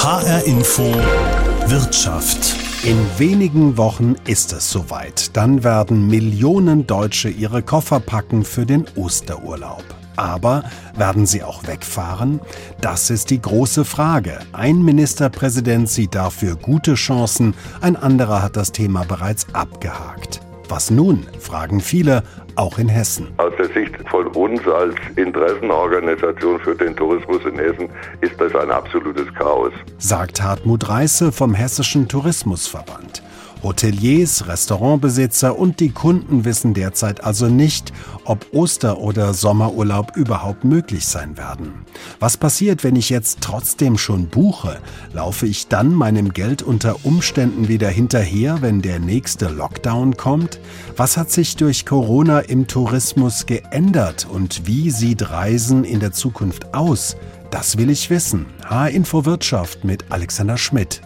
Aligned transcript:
HR 0.00 0.46
Info 0.46 0.84
Wirtschaft. 1.66 2.54
In 2.84 2.96
wenigen 3.18 3.76
Wochen 3.76 4.14
ist 4.28 4.52
es 4.52 4.70
soweit. 4.70 5.36
Dann 5.36 5.64
werden 5.64 6.06
Millionen 6.06 6.86
Deutsche 6.86 7.28
ihre 7.28 7.62
Koffer 7.64 7.98
packen 7.98 8.44
für 8.44 8.64
den 8.64 8.86
Osterurlaub. 8.94 9.82
Aber 10.14 10.62
werden 10.96 11.26
sie 11.26 11.42
auch 11.42 11.66
wegfahren? 11.66 12.38
Das 12.80 13.10
ist 13.10 13.30
die 13.30 13.42
große 13.42 13.84
Frage. 13.84 14.38
Ein 14.52 14.84
Ministerpräsident 14.84 15.88
sieht 15.88 16.14
dafür 16.14 16.54
gute 16.54 16.94
Chancen, 16.94 17.54
ein 17.80 17.96
anderer 17.96 18.40
hat 18.40 18.56
das 18.56 18.70
Thema 18.70 19.02
bereits 19.02 19.48
abgehakt. 19.52 20.40
Was 20.68 20.90
nun, 20.90 21.26
fragen 21.40 21.80
viele, 21.80 22.22
auch 22.54 22.78
in 22.78 22.88
Hessen. 22.88 23.28
Aus 23.38 23.52
der 23.58 23.68
Sicht 23.68 23.94
von 24.10 24.26
uns 24.28 24.60
als 24.68 24.94
Interessenorganisation 25.16 26.60
für 26.60 26.74
den 26.74 26.94
Tourismus 26.94 27.42
in 27.46 27.58
Hessen 27.58 27.88
ist 28.20 28.38
das 28.38 28.54
ein 28.54 28.70
absolutes 28.70 29.32
Chaos. 29.34 29.72
Sagt 29.96 30.42
Hartmut 30.42 30.88
Reiße 30.88 31.32
vom 31.32 31.54
Hessischen 31.54 32.06
Tourismusverband. 32.06 33.22
Hoteliers, 33.62 34.46
Restaurantbesitzer 34.46 35.58
und 35.58 35.80
die 35.80 35.90
Kunden 35.90 36.44
wissen 36.44 36.74
derzeit 36.74 37.24
also 37.24 37.46
nicht, 37.46 37.92
ob 38.24 38.46
Oster- 38.52 38.98
oder 38.98 39.34
Sommerurlaub 39.34 40.16
überhaupt 40.16 40.64
möglich 40.64 41.06
sein 41.06 41.36
werden. 41.36 41.84
Was 42.20 42.36
passiert, 42.36 42.84
wenn 42.84 42.96
ich 42.96 43.10
jetzt 43.10 43.40
trotzdem 43.40 43.98
schon 43.98 44.28
buche? 44.28 44.78
Laufe 45.12 45.46
ich 45.46 45.68
dann 45.68 45.92
meinem 45.92 46.32
Geld 46.32 46.62
unter 46.62 47.04
Umständen 47.04 47.68
wieder 47.68 47.88
hinterher, 47.88 48.62
wenn 48.62 48.82
der 48.82 49.00
nächste 49.00 49.48
Lockdown 49.48 50.16
kommt? 50.16 50.60
Was 50.96 51.16
hat 51.16 51.30
sich 51.30 51.56
durch 51.56 51.86
Corona 51.86 52.40
im 52.40 52.66
Tourismus 52.66 53.46
geändert 53.46 54.26
und 54.30 54.66
wie 54.66 54.90
sieht 54.90 55.30
Reisen 55.30 55.84
in 55.84 56.00
der 56.00 56.12
Zukunft 56.12 56.74
aus? 56.74 57.16
Das 57.50 57.78
will 57.78 57.88
ich 57.88 58.10
wissen. 58.10 58.46
H-Info 58.68 59.24
Wirtschaft 59.24 59.82
mit 59.82 60.04
Alexander 60.10 60.58
Schmidt. 60.58 61.00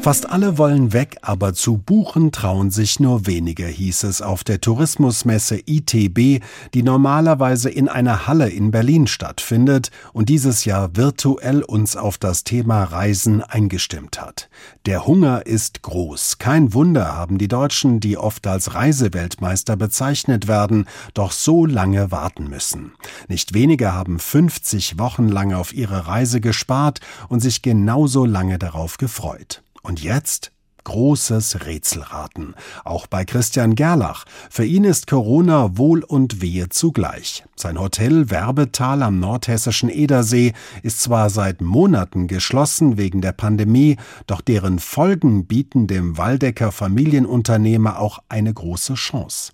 Fast 0.00 0.30
alle 0.30 0.58
wollen 0.58 0.92
weg, 0.92 1.18
aber 1.22 1.54
zu 1.54 1.76
buchen 1.76 2.30
trauen 2.30 2.70
sich 2.70 3.00
nur 3.00 3.26
wenige, 3.26 3.66
hieß 3.66 4.04
es 4.04 4.22
auf 4.22 4.44
der 4.44 4.60
Tourismusmesse 4.60 5.60
ITB, 5.66 6.42
die 6.72 6.82
normalerweise 6.84 7.68
in 7.68 7.88
einer 7.88 8.26
Halle 8.28 8.48
in 8.48 8.70
Berlin 8.70 9.08
stattfindet 9.08 9.90
und 10.12 10.28
dieses 10.28 10.64
Jahr 10.64 10.96
virtuell 10.96 11.62
uns 11.62 11.96
auf 11.96 12.16
das 12.16 12.44
Thema 12.44 12.84
Reisen 12.84 13.42
eingestimmt 13.42 14.20
hat. 14.20 14.48
Der 14.86 15.04
Hunger 15.04 15.44
ist 15.46 15.82
groß. 15.82 16.38
Kein 16.38 16.72
Wunder 16.72 17.16
haben 17.16 17.36
die 17.36 17.48
Deutschen, 17.48 17.98
die 17.98 18.16
oft 18.16 18.46
als 18.46 18.74
Reiseweltmeister 18.74 19.76
bezeichnet 19.76 20.46
werden, 20.46 20.86
doch 21.12 21.32
so 21.32 21.66
lange 21.66 22.12
warten 22.12 22.48
müssen. 22.48 22.92
Nicht 23.26 23.52
wenige 23.52 23.92
haben 23.92 24.20
50 24.20 24.98
Wochen 24.98 25.28
lang 25.28 25.52
auf 25.52 25.74
ihre 25.74 26.06
Reise 26.06 26.40
gespart 26.40 27.00
und 27.28 27.40
sich 27.40 27.62
genauso 27.62 28.24
lange 28.24 28.58
darauf 28.58 28.96
gefreut. 28.96 29.62
Und 29.82 30.02
jetzt? 30.02 30.52
Großes 30.84 31.66
Rätselraten. 31.66 32.54
Auch 32.82 33.06
bei 33.06 33.26
Christian 33.26 33.74
Gerlach. 33.74 34.24
Für 34.48 34.64
ihn 34.64 34.84
ist 34.84 35.06
Corona 35.06 35.76
Wohl 35.76 36.02
und 36.02 36.40
Wehe 36.40 36.70
zugleich. 36.70 37.44
Sein 37.56 37.78
Hotel 37.78 38.30
Werbetal 38.30 39.02
am 39.02 39.20
nordhessischen 39.20 39.90
Edersee 39.90 40.54
ist 40.82 41.02
zwar 41.02 41.28
seit 41.28 41.60
Monaten 41.60 42.26
geschlossen 42.26 42.96
wegen 42.96 43.20
der 43.20 43.32
Pandemie, 43.32 43.96
doch 44.26 44.40
deren 44.40 44.78
Folgen 44.78 45.44
bieten 45.46 45.88
dem 45.88 46.16
Waldecker 46.16 46.72
Familienunternehmer 46.72 47.98
auch 47.98 48.20
eine 48.30 48.54
große 48.54 48.94
Chance. 48.94 49.52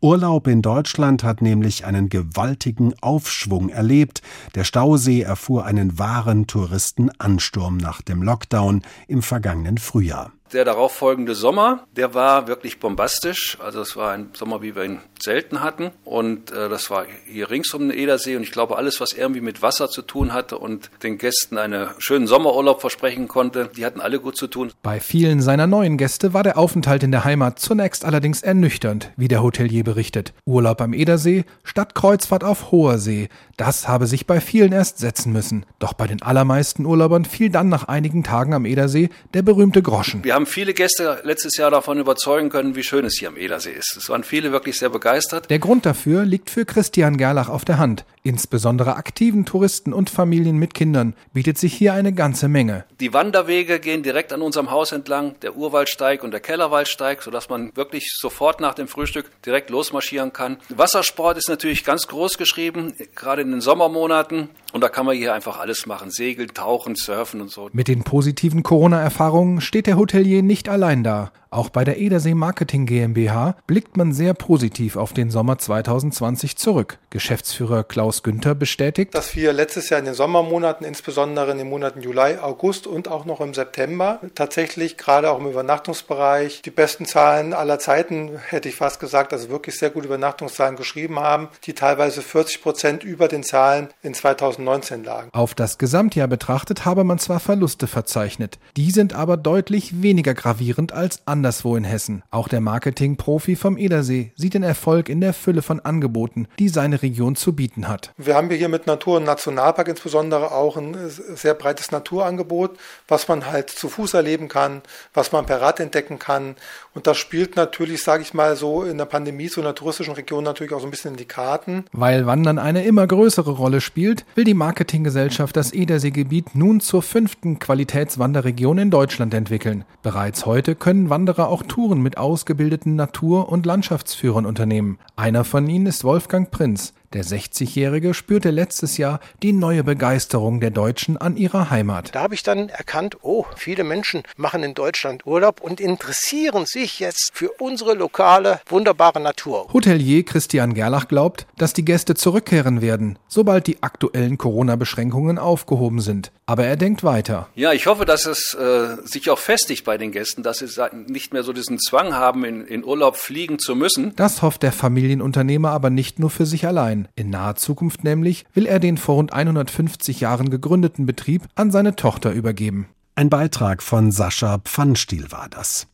Urlaub 0.00 0.46
in 0.46 0.62
Deutschland 0.62 1.24
hat 1.24 1.42
nämlich 1.42 1.84
einen 1.84 2.08
gewaltigen 2.08 2.94
Aufschwung 3.00 3.68
erlebt. 3.68 4.22
Der 4.54 4.64
Stausee 4.64 5.22
erfuhr 5.22 5.64
einen 5.64 5.98
wahren 5.98 6.46
Touristenansturm 6.46 7.76
nach 7.76 8.02
dem 8.02 8.22
Lockdown 8.22 8.82
im 9.08 9.22
vergangenen 9.22 9.78
Frühjahr. 9.78 10.32
Der 10.52 10.64
darauffolgende 10.64 11.34
Sommer, 11.34 11.84
der 11.96 12.14
war 12.14 12.46
wirklich 12.46 12.78
bombastisch. 12.78 13.58
Also 13.60 13.80
es 13.80 13.96
war 13.96 14.12
ein 14.12 14.30
Sommer, 14.32 14.62
wie 14.62 14.76
wir 14.76 14.84
ihn 14.84 15.00
selten 15.20 15.60
hatten. 15.60 15.90
Und 16.04 16.52
äh, 16.52 16.68
das 16.68 16.90
war 16.90 17.04
hier 17.26 17.50
rings 17.50 17.74
um 17.74 17.88
den 17.88 17.98
Edersee. 17.98 18.36
Und 18.36 18.42
ich 18.42 18.52
glaube, 18.52 18.76
alles, 18.76 19.00
was 19.00 19.12
irgendwie 19.12 19.40
mit 19.40 19.62
Wasser 19.62 19.88
zu 19.88 20.02
tun 20.02 20.32
hatte 20.32 20.58
und 20.58 20.90
den 21.02 21.18
Gästen 21.18 21.58
einen 21.58 21.88
schönen 21.98 22.26
Sommerurlaub 22.26 22.80
versprechen 22.80 23.28
konnte, 23.28 23.70
die 23.76 23.84
hatten 23.84 24.00
alle 24.00 24.20
gut 24.20 24.36
zu 24.36 24.46
tun. 24.46 24.72
Bei 24.82 25.00
vielen 25.00 25.40
seiner 25.40 25.66
neuen 25.66 25.96
Gäste 25.96 26.32
war 26.32 26.42
der 26.42 26.58
Aufenthalt 26.58 27.02
in 27.02 27.10
der 27.10 27.24
Heimat 27.24 27.58
zunächst 27.58 28.04
allerdings 28.04 28.42
ernüchternd, 28.42 29.12
wie 29.16 29.28
der 29.28 29.42
Hotelier 29.42 29.84
berichtet. 29.84 30.32
Urlaub 30.44 30.80
am 30.80 30.92
Edersee 30.92 31.44
statt 31.64 31.94
Kreuzfahrt 31.94 32.44
auf 32.44 32.70
hoher 32.70 32.98
See. 32.98 33.28
Das 33.56 33.88
habe 33.88 34.06
sich 34.06 34.26
bei 34.26 34.40
vielen 34.40 34.72
erst 34.72 34.98
setzen 34.98 35.32
müssen. 35.32 35.66
Doch 35.78 35.92
bei 35.94 36.06
den 36.06 36.22
allermeisten 36.22 36.86
Urlaubern 36.86 37.24
fiel 37.24 37.50
dann 37.50 37.68
nach 37.68 37.88
einigen 37.88 38.22
Tagen 38.22 38.54
am 38.54 38.64
Edersee 38.64 39.08
der 39.34 39.42
berühmte 39.42 39.82
Groschen. 39.82 40.22
Wir 40.24 40.35
haben 40.36 40.46
viele 40.46 40.74
Gäste 40.74 41.20
letztes 41.24 41.56
Jahr 41.56 41.70
davon 41.70 41.98
überzeugen 41.98 42.50
können, 42.50 42.76
wie 42.76 42.82
schön 42.82 43.06
es 43.06 43.18
hier 43.18 43.28
am 43.28 43.38
Edersee 43.38 43.72
ist. 43.72 43.96
Es 43.96 44.10
waren 44.10 44.22
viele 44.22 44.52
wirklich 44.52 44.78
sehr 44.78 44.90
begeistert. 44.90 45.48
Der 45.48 45.58
Grund 45.58 45.86
dafür 45.86 46.26
liegt 46.26 46.50
für 46.50 46.66
Christian 46.66 47.16
Gerlach 47.16 47.48
auf 47.48 47.64
der 47.64 47.78
Hand. 47.78 48.04
Insbesondere 48.22 48.96
aktiven 48.96 49.46
Touristen 49.46 49.94
und 49.94 50.10
Familien 50.10 50.58
mit 50.58 50.74
Kindern 50.74 51.14
bietet 51.32 51.56
sich 51.56 51.72
hier 51.72 51.94
eine 51.94 52.12
ganze 52.12 52.48
Menge. 52.48 52.84
Die 53.00 53.14
Wanderwege 53.14 53.80
gehen 53.80 54.02
direkt 54.02 54.32
an 54.32 54.42
unserem 54.42 54.70
Haus 54.70 54.92
entlang, 54.92 55.36
der 55.40 55.56
Urwaldsteig 55.56 56.22
und 56.22 56.32
der 56.32 56.40
Kellerwaldsteig, 56.40 57.22
sodass 57.22 57.48
man 57.48 57.74
wirklich 57.74 58.12
sofort 58.18 58.60
nach 58.60 58.74
dem 58.74 58.88
Frühstück 58.88 59.30
direkt 59.42 59.70
losmarschieren 59.70 60.34
kann. 60.34 60.58
Wassersport 60.68 61.38
ist 61.38 61.48
natürlich 61.48 61.84
ganz 61.84 62.08
groß 62.08 62.36
geschrieben, 62.36 62.92
gerade 63.14 63.40
in 63.40 63.52
den 63.52 63.60
Sommermonaten. 63.62 64.50
Und 64.72 64.80
da 64.82 64.88
kann 64.90 65.06
man 65.06 65.16
hier 65.16 65.32
einfach 65.32 65.58
alles 65.58 65.86
machen. 65.86 66.10
Segeln, 66.10 66.52
tauchen, 66.52 66.96
surfen 66.96 67.40
und 67.40 67.50
so. 67.50 67.70
Mit 67.72 67.88
den 67.88 68.02
positiven 68.02 68.62
Corona-Erfahrungen 68.62 69.62
steht 69.62 69.86
der 69.86 69.96
Hotelier 70.26 70.42
nicht 70.42 70.68
allein 70.68 71.04
da. 71.04 71.30
Auch 71.50 71.68
bei 71.68 71.84
der 71.84 71.98
Edersee 71.98 72.34
Marketing 72.34 72.86
GmbH 72.86 73.56
blickt 73.66 73.96
man 73.96 74.12
sehr 74.12 74.34
positiv 74.34 74.96
auf 74.96 75.12
den 75.12 75.30
Sommer 75.30 75.58
2020 75.58 76.56
zurück. 76.56 76.98
Geschäftsführer 77.10 77.84
Klaus 77.84 78.22
Günther 78.22 78.56
bestätigt, 78.56 79.14
dass 79.14 79.36
wir 79.36 79.52
letztes 79.52 79.88
Jahr 79.88 80.00
in 80.00 80.06
den 80.06 80.14
Sommermonaten, 80.14 80.84
insbesondere 80.84 81.52
in 81.52 81.58
den 81.58 81.68
Monaten 81.68 82.02
Juli, 82.02 82.36
August 82.42 82.86
und 82.86 83.08
auch 83.08 83.24
noch 83.24 83.40
im 83.40 83.54
September, 83.54 84.20
tatsächlich 84.34 84.96
gerade 84.96 85.30
auch 85.30 85.38
im 85.38 85.46
Übernachtungsbereich 85.46 86.62
die 86.62 86.70
besten 86.70 87.06
Zahlen 87.06 87.52
aller 87.52 87.78
Zeiten, 87.78 88.32
hätte 88.48 88.68
ich 88.68 88.74
fast 88.74 88.98
gesagt, 88.98 89.32
also 89.32 89.48
wirklich 89.48 89.78
sehr 89.78 89.90
gute 89.90 90.06
Übernachtungszahlen 90.08 90.76
geschrieben 90.76 91.20
haben, 91.20 91.48
die 91.64 91.74
teilweise 91.74 92.22
40 92.22 92.60
Prozent 92.60 93.04
über 93.04 93.28
den 93.28 93.44
Zahlen 93.44 93.88
in 94.02 94.14
2019 94.14 95.04
lagen. 95.04 95.30
Auf 95.32 95.54
das 95.54 95.78
Gesamtjahr 95.78 96.28
betrachtet 96.28 96.84
habe 96.84 97.04
man 97.04 97.20
zwar 97.20 97.38
Verluste 97.38 97.86
verzeichnet, 97.86 98.58
die 98.76 98.90
sind 98.90 99.14
aber 99.14 99.36
deutlich 99.36 100.02
weniger 100.02 100.34
gravierend 100.34 100.92
als 100.92 101.22
andere 101.24 101.45
anderswo 101.46 101.76
in 101.76 101.84
Hessen. 101.84 102.24
Auch 102.32 102.48
der 102.48 102.60
Marketing-Profi 102.60 103.54
vom 103.54 103.78
Edersee 103.78 104.32
sieht 104.34 104.54
den 104.54 104.64
Erfolg 104.64 105.08
in 105.08 105.20
der 105.20 105.32
Fülle 105.32 105.62
von 105.62 105.78
Angeboten, 105.78 106.48
die 106.58 106.68
seine 106.68 107.02
Region 107.02 107.36
zu 107.36 107.54
bieten 107.54 107.86
hat. 107.86 108.12
Wir 108.16 108.34
haben 108.34 108.50
hier 108.50 108.68
mit 108.68 108.88
Natur- 108.88 109.18
und 109.18 109.24
Nationalpark 109.24 109.86
insbesondere 109.86 110.50
auch 110.50 110.76
ein 110.76 110.96
sehr 111.08 111.54
breites 111.54 111.92
Naturangebot, 111.92 112.76
was 113.06 113.28
man 113.28 113.46
halt 113.46 113.70
zu 113.70 113.88
Fuß 113.88 114.14
erleben 114.14 114.48
kann, 114.48 114.82
was 115.14 115.30
man 115.30 115.46
per 115.46 115.60
Rad 115.60 115.78
entdecken 115.78 116.18
kann. 116.18 116.56
Und 116.94 117.06
das 117.06 117.16
spielt 117.16 117.54
natürlich, 117.54 118.02
sage 118.02 118.24
ich 118.24 118.34
mal 118.34 118.56
so, 118.56 118.82
in 118.82 118.98
der 118.98 119.04
Pandemie, 119.04 119.46
so 119.46 119.60
in 119.60 119.66
der 119.66 119.76
touristischen 119.76 120.14
Region 120.14 120.42
natürlich 120.42 120.72
auch 120.72 120.80
so 120.80 120.88
ein 120.88 120.90
bisschen 120.90 121.12
in 121.12 121.16
die 121.16 121.26
Karten. 121.26 121.84
Weil 121.92 122.26
Wandern 122.26 122.58
eine 122.58 122.84
immer 122.84 123.06
größere 123.06 123.52
Rolle 123.52 123.80
spielt, 123.80 124.26
will 124.34 124.42
die 124.42 124.54
Marketinggesellschaft 124.54 125.56
das 125.56 125.72
Ederseegebiet 125.72 126.56
nun 126.56 126.80
zur 126.80 127.02
fünften 127.02 127.60
Qualitätswanderregion 127.60 128.78
in 128.78 128.90
Deutschland 128.90 129.32
entwickeln. 129.32 129.84
Bereits 130.02 130.44
heute 130.44 130.74
können 130.74 131.08
Wanderer 131.08 131.25
Wanderer 131.26 131.48
auch 131.48 131.64
Touren 131.64 132.02
mit 132.02 132.18
ausgebildeten 132.18 132.94
Natur- 132.94 133.48
und 133.48 133.66
Landschaftsführern 133.66 134.46
unternehmen. 134.46 135.00
Einer 135.16 135.42
von 135.42 135.68
ihnen 135.68 135.86
ist 135.86 136.04
Wolfgang 136.04 136.52
Prinz. 136.52 136.94
Der 137.12 137.24
60-Jährige 137.24 138.14
spürte 138.14 138.50
letztes 138.50 138.96
Jahr 138.96 139.20
die 139.42 139.52
neue 139.52 139.84
Begeisterung 139.84 140.60
der 140.60 140.70
Deutschen 140.70 141.16
an 141.16 141.36
ihrer 141.36 141.70
Heimat. 141.70 142.14
Da 142.14 142.22
habe 142.22 142.34
ich 142.34 142.42
dann 142.42 142.68
erkannt, 142.68 143.18
oh, 143.22 143.46
viele 143.56 143.84
Menschen 143.84 144.22
machen 144.36 144.62
in 144.62 144.74
Deutschland 144.74 145.26
Urlaub 145.26 145.60
und 145.60 145.80
interessieren 145.80 146.66
sich 146.66 146.98
jetzt 146.98 147.30
für 147.32 147.50
unsere 147.58 147.94
lokale, 147.94 148.60
wunderbare 148.66 149.20
Natur. 149.20 149.68
Hotelier 149.72 150.24
Christian 150.24 150.74
Gerlach 150.74 151.08
glaubt, 151.08 151.46
dass 151.56 151.72
die 151.72 151.84
Gäste 151.84 152.14
zurückkehren 152.14 152.80
werden, 152.80 153.18
sobald 153.28 153.66
die 153.66 153.82
aktuellen 153.82 154.38
Corona-Beschränkungen 154.38 155.38
aufgehoben 155.38 156.00
sind. 156.00 156.32
Aber 156.46 156.64
er 156.64 156.76
denkt 156.76 157.02
weiter. 157.02 157.48
Ja, 157.54 157.72
ich 157.72 157.86
hoffe, 157.86 158.04
dass 158.04 158.26
es 158.26 158.54
äh, 158.54 158.96
sich 159.04 159.30
auch 159.30 159.38
festigt 159.38 159.84
bei 159.84 159.98
den 159.98 160.12
Gästen, 160.12 160.42
dass 160.42 160.58
sie 160.58 160.68
nicht 161.08 161.32
mehr 161.32 161.42
so 161.42 161.52
diesen 161.52 161.78
Zwang 161.78 162.14
haben, 162.14 162.44
in, 162.44 162.64
in 162.66 162.84
Urlaub 162.84 163.16
fliegen 163.16 163.58
zu 163.58 163.74
müssen. 163.74 164.14
Das 164.16 164.42
hofft 164.42 164.62
der 164.62 164.72
Familienunternehmer 164.72 165.70
aber 165.70 165.90
nicht 165.90 166.18
nur 166.18 166.30
für 166.30 166.46
sich 166.46 166.66
allein. 166.66 167.05
In 167.14 167.30
naher 167.30 167.56
Zukunft 167.56 168.04
nämlich 168.04 168.44
will 168.54 168.66
er 168.66 168.80
den 168.80 168.96
vor 168.96 169.16
rund 169.16 169.32
150 169.32 170.20
Jahren 170.20 170.50
gegründeten 170.50 171.06
Betrieb 171.06 171.42
an 171.54 171.70
seine 171.70 171.96
Tochter 171.96 172.32
übergeben. 172.32 172.88
Ein 173.14 173.30
Beitrag 173.30 173.82
von 173.82 174.10
Sascha 174.10 174.58
Pfannstiel 174.58 175.30
war 175.32 175.48
das. 175.48 175.86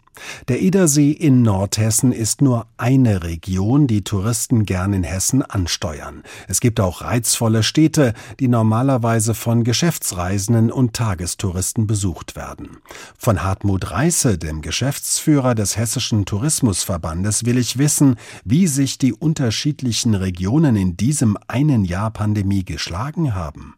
Der 0.49 0.61
Edersee 0.61 1.11
in 1.11 1.43
Nordhessen 1.43 2.13
ist 2.13 2.43
nur 2.43 2.67
eine 2.77 3.23
Region, 3.23 3.87
die 3.87 4.05
Touristen 4.05 4.67
gern 4.67 4.93
in 4.93 5.05
Hessen 5.05 5.43
ansteuern. 5.43 6.23
Es 6.49 6.61
gibt 6.61 6.81
auch 6.81 7.03
reizvolle 7.03 7.63
Städte, 7.63 8.13
die 8.39 8.49
normalerweise 8.49 9.35
von 9.35 9.65
Geschäftsreisenden 9.65 10.71
und 10.71 10.95
Tagestouristen 10.95 11.87
besucht 11.87 12.37
werden. 12.37 12.79
Von 13.19 13.43
Hartmut 13.43 13.91
Reiße, 13.91 14.37
dem 14.37 14.61
Geschäftsführer 14.61 15.55
des 15.55 15.79
Hessischen 15.79 16.27
Tourismusverbandes, 16.27 17.47
will 17.47 17.57
ich 17.57 17.79
wissen, 17.79 18.17
wie 18.45 18.67
sich 18.67 18.99
die 18.99 19.15
unterschiedlichen 19.15 20.15
Regionen 20.15 20.77
in 20.77 20.97
diesem 20.97 21.39
einen 21.49 21.85
Jahr 21.85 22.11
Pandemie 22.11 22.65
geschlagen 22.65 23.35
haben. 23.35 23.77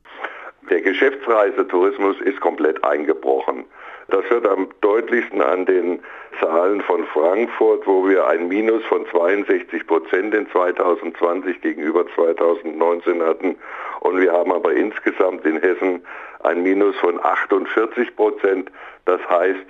Der 0.69 0.81
Geschäftsreisetourismus 0.81 2.17
ist 2.25 2.41
komplett 2.41 2.83
eingebrochen. 2.83 3.65
Das 4.09 4.29
wird 4.31 4.47
am 4.47 4.69
deutlichsten 4.81 5.41
an 5.41 5.65
den 5.67 6.01
Zahlen 6.41 6.81
von 6.83 7.05
Frankfurt, 7.07 7.87
wo 7.87 8.07
wir 8.09 8.27
ein 8.27 8.49
Minus 8.49 8.85
von 8.85 9.07
62 9.07 9.87
Prozent 9.87 10.35
in 10.35 10.49
2020 10.51 11.61
gegenüber 11.61 12.05
2019 12.15 13.23
hatten. 13.23 13.57
Und 14.01 14.21
wir 14.21 14.33
haben 14.33 14.53
aber 14.53 14.73
insgesamt 14.73 15.47
in 15.47 15.61
Hessen 15.61 16.05
ein 16.43 16.63
Minus 16.63 16.97
von 16.97 17.19
48 17.25 18.15
Prozent. 18.17 18.71
Das 19.07 19.21
heißt, 19.29 19.65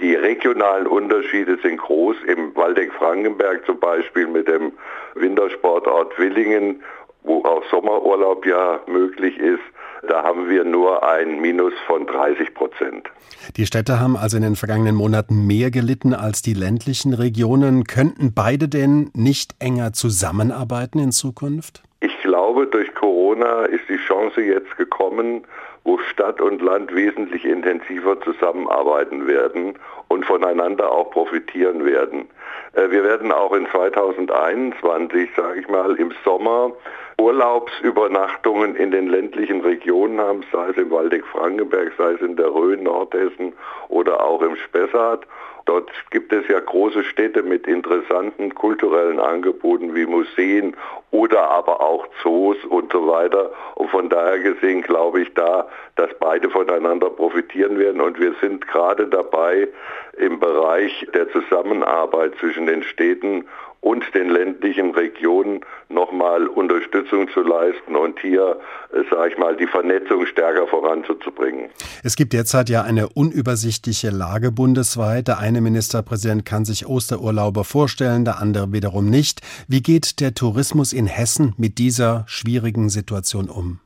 die 0.00 0.14
regionalen 0.14 0.86
Unterschiede 0.86 1.58
sind 1.62 1.78
groß. 1.78 2.16
Im 2.26 2.54
Waldeck-Frankenberg 2.56 3.66
zum 3.66 3.78
Beispiel 3.78 4.26
mit 4.26 4.48
dem 4.48 4.72
Wintersportort 5.14 6.18
Willingen, 6.18 6.82
wo 7.22 7.44
auch 7.44 7.62
Sommerurlaub 7.70 8.46
ja 8.46 8.80
möglich 8.86 9.38
ist, 9.38 9.62
da 10.08 10.22
haben 10.22 10.48
wir 10.48 10.64
nur 10.64 11.06
ein 11.06 11.40
Minus 11.40 11.72
von 11.86 12.06
30 12.06 12.54
Prozent. 12.54 13.08
Die 13.56 13.66
Städte 13.66 14.00
haben 14.00 14.16
also 14.16 14.36
in 14.36 14.42
den 14.42 14.56
vergangenen 14.56 14.94
Monaten 14.94 15.46
mehr 15.46 15.70
gelitten 15.70 16.14
als 16.14 16.42
die 16.42 16.54
ländlichen 16.54 17.14
Regionen. 17.14 17.84
Könnten 17.84 18.32
beide 18.34 18.68
denn 18.68 19.10
nicht 19.14 19.54
enger 19.58 19.92
zusammenarbeiten 19.92 20.98
in 20.98 21.12
Zukunft? 21.12 21.82
Ich 22.00 22.12
glaube, 22.50 22.66
durch 22.66 22.92
Corona 22.96 23.62
ist 23.66 23.88
die 23.88 23.96
Chance 23.96 24.40
jetzt 24.40 24.76
gekommen, 24.76 25.44
wo 25.84 25.98
Stadt 25.98 26.40
und 26.40 26.60
Land 26.60 26.92
wesentlich 26.92 27.44
intensiver 27.44 28.20
zusammenarbeiten 28.22 29.28
werden 29.28 29.74
und 30.08 30.26
voneinander 30.26 30.90
auch 30.90 31.12
profitieren 31.12 31.84
werden. 31.84 32.28
Äh, 32.72 32.90
wir 32.90 33.04
werden 33.04 33.30
auch 33.30 33.52
in 33.52 33.68
2021, 33.68 35.30
sage 35.36 35.60
ich 35.60 35.68
mal, 35.68 35.94
im 35.94 36.12
Sommer 36.24 36.72
Urlaubsübernachtungen 37.20 38.74
in 38.74 38.90
den 38.90 39.06
ländlichen 39.06 39.60
Regionen 39.60 40.20
haben, 40.20 40.42
sei 40.50 40.70
es 40.70 40.76
im 40.76 40.90
Waldeck-Frankenberg, 40.90 41.92
sei 41.96 42.14
es 42.14 42.20
in 42.20 42.34
der 42.34 42.52
Rhön, 42.52 42.82
Nordhessen 42.82 43.52
oder 43.88 44.24
auch 44.24 44.42
im 44.42 44.56
Spessart. 44.56 45.24
Dort 45.66 45.90
gibt 46.10 46.32
es 46.32 46.46
ja 46.48 46.60
große 46.60 47.04
Städte 47.04 47.42
mit 47.42 47.66
interessanten 47.66 48.54
kulturellen 48.54 49.20
Angeboten 49.20 49.94
wie 49.94 50.06
Museen 50.06 50.76
oder 51.10 51.50
aber 51.50 51.80
auch 51.80 52.06
Zoos 52.22 52.56
und 52.68 52.92
so 52.92 53.06
weiter. 53.06 53.50
Und 53.74 53.90
von 53.90 54.08
daher 54.08 54.38
gesehen 54.38 54.82
glaube 54.82 55.22
ich 55.22 55.34
da, 55.34 55.68
dass 55.96 56.10
beide 56.18 56.50
voneinander 56.50 57.10
profitieren 57.10 57.78
werden. 57.78 58.00
Und 58.00 58.18
wir 58.18 58.34
sind 58.40 58.66
gerade 58.68 59.06
dabei, 59.06 59.68
im 60.16 60.38
Bereich 60.38 61.06
der 61.14 61.30
Zusammenarbeit 61.30 62.34
zwischen 62.40 62.66
den 62.66 62.82
Städten 62.82 63.46
und 63.80 64.04
den 64.14 64.28
ländlichen 64.28 64.90
Regionen 64.90 65.60
nochmal 65.88 66.46
Unterstützung 66.46 67.28
zu 67.30 67.40
leisten 67.40 67.96
und 67.96 68.18
hier, 68.20 68.58
äh, 68.92 69.02
sage 69.10 69.32
ich 69.32 69.38
mal, 69.38 69.56
die 69.56 69.66
Vernetzung 69.66 70.26
stärker 70.26 70.66
voranzubringen. 70.66 71.70
Es 72.04 72.16
gibt 72.16 72.32
derzeit 72.32 72.68
ja 72.68 72.82
eine 72.82 73.08
unübersichtliche 73.08 74.10
Lage 74.10 74.52
bundesweit. 74.52 75.28
Der 75.28 75.38
eine 75.38 75.60
Ministerpräsident 75.60 76.44
kann 76.44 76.64
sich 76.64 76.86
Osterurlaube 76.86 77.64
vorstellen, 77.64 78.24
der 78.24 78.40
andere 78.40 78.72
wiederum 78.72 79.08
nicht. 79.08 79.40
Wie 79.68 79.82
geht 79.82 80.20
der 80.20 80.34
Tourismus 80.34 80.92
in 80.92 81.06
Hessen 81.06 81.54
mit 81.56 81.78
dieser 81.78 82.24
schwierigen 82.26 82.90
Situation 82.90 83.48
um? 83.48 83.80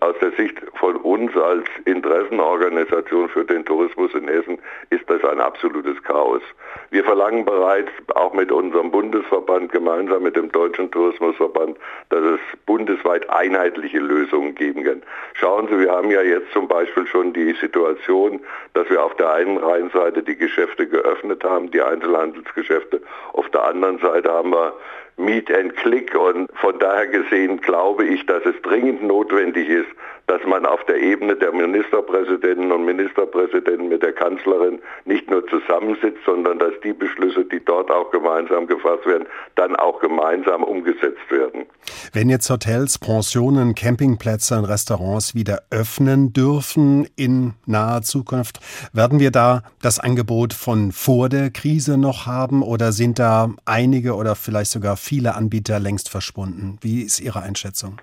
Aus 0.00 0.14
der 0.20 0.32
Sicht 0.32 0.56
von 0.78 0.96
uns 0.96 1.34
als 1.50 1.66
Interessenorganisation 1.84 3.28
für 3.28 3.44
den 3.44 3.64
Tourismus 3.64 4.14
in 4.14 4.28
Hessen 4.28 4.58
ist 4.90 5.08
das 5.10 5.24
ein 5.24 5.40
absolutes 5.40 6.00
Chaos. 6.04 6.42
Wir 6.90 7.02
verlangen 7.02 7.44
bereits 7.44 7.90
auch 8.14 8.32
mit 8.32 8.52
unserem 8.52 8.92
Bundesverband 8.92 9.72
gemeinsam 9.72 10.22
mit 10.22 10.36
dem 10.36 10.52
Deutschen 10.52 10.90
Tourismusverband, 10.92 11.76
dass 12.10 12.22
es 12.22 12.40
bundesweit 12.66 13.28
einheitliche 13.30 13.98
Lösungen 13.98 14.54
geben 14.54 14.84
kann. 14.84 15.02
Schauen 15.34 15.66
Sie, 15.68 15.78
wir 15.78 15.90
haben 15.90 16.12
ja 16.12 16.22
jetzt 16.22 16.52
zum 16.52 16.68
Beispiel 16.68 17.06
schon 17.08 17.32
die 17.32 17.52
Situation, 17.60 18.40
dass 18.74 18.88
wir 18.88 19.02
auf 19.02 19.16
der 19.16 19.32
einen 19.32 19.56
Rheinseite 19.56 20.22
die 20.22 20.36
Geschäfte 20.36 20.86
geöffnet 20.86 21.42
haben, 21.42 21.70
die 21.72 21.82
Einzelhandelsgeschäfte. 21.82 23.02
Auf 23.32 23.48
der 23.50 23.64
anderen 23.64 23.98
Seite 23.98 24.30
haben 24.30 24.52
wir 24.52 24.72
Meet 25.20 25.54
and 25.54 25.76
Click 25.76 26.14
und 26.14 26.48
von 26.54 26.78
daher 26.78 27.06
gesehen 27.06 27.60
glaube 27.60 28.04
ich, 28.04 28.24
dass 28.26 28.44
es 28.44 28.60
dringend 28.62 29.02
notwendig 29.02 29.68
ist, 29.68 29.88
dass 30.26 30.40
man 30.46 30.64
auf 30.64 30.84
der 30.84 30.96
Ebene 30.96 31.34
der 31.34 31.52
Ministerpräsidenten 31.52 32.70
und 32.70 32.84
Ministerpräsidenten 32.84 33.88
mit 33.88 34.02
der 34.02 34.12
Kanzlerin 34.12 34.78
nicht 35.04 35.28
nur 35.28 35.44
zusammensitzt, 35.48 36.20
sondern 36.24 36.58
dass 36.60 36.72
die 36.84 36.92
Beschlüsse, 36.92 37.44
die 37.44 37.62
dort 37.64 37.90
auch 37.90 38.12
gemeinsam 38.12 38.68
gefasst 38.68 39.04
werden, 39.06 39.26
dann 39.56 39.74
auch 39.74 39.98
gemeinsam 40.00 40.62
umgesetzt 40.62 41.28
werden. 41.30 41.66
Wenn 42.12 42.30
jetzt 42.30 42.48
Hotels, 42.48 42.98
Pensionen, 42.98 43.74
Campingplätze 43.74 44.56
und 44.56 44.66
Restaurants 44.66 45.34
wieder 45.34 45.62
öffnen 45.70 46.32
dürfen 46.32 47.08
in 47.16 47.54
naher 47.66 48.02
Zukunft, 48.02 48.60
werden 48.92 49.18
wir 49.18 49.32
da 49.32 49.62
das 49.82 49.98
Angebot 49.98 50.52
von 50.52 50.92
vor 50.92 51.28
der 51.28 51.50
Krise 51.50 51.98
noch 51.98 52.26
haben 52.26 52.62
oder 52.62 52.92
sind 52.92 53.18
da 53.18 53.50
einige 53.64 54.14
oder 54.14 54.36
vielleicht 54.36 54.70
sogar 54.70 54.96
viele 54.96 55.09
Anbieter 55.18 55.80
längst 55.80 56.08
verschwunden? 56.08 56.78
Wie 56.80 57.02
ist 57.02 57.20
Ihre 57.20 57.42
Einschätzung? 57.42 58.00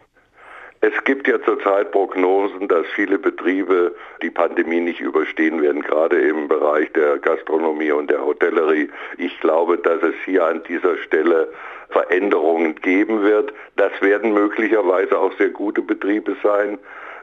Es 0.81 0.94
gibt 1.06 1.27
ja 1.27 1.42
zurzeit 1.42 1.92
Prognosen, 1.92 2.68
dass 2.68 2.86
viele 2.94 3.18
Betriebe 3.18 3.95
die 4.21 4.30
Pandemie 4.30 4.80
nicht 4.80 5.00
überstehen 5.00 5.62
werden, 5.62 5.81
gerade 5.81 6.19
im 6.19 6.48
Bereich 6.48 6.92
der 6.92 7.18
Gastronomie 7.18 7.92
und 7.92 8.12
der 8.12 8.24
Hotellerie. 8.24 8.89
Ich 9.18 9.39
glaube, 9.39 9.80
dass 9.80 10.04
es 10.04 10.13
hier 10.25 10.45
an 10.45 10.62
dieser 10.68 10.98
Stelle 10.98 11.51
Veränderungen 11.89 12.75
geben 12.75 13.24
wird. 13.24 13.53
Das 13.77 13.92
werden 14.01 14.33
möglicherweise 14.33 15.18
auch 15.18 15.31
sehr 15.38 15.50
gute 15.50 15.81
Betriebe 15.81 16.36
sein. 16.44 16.77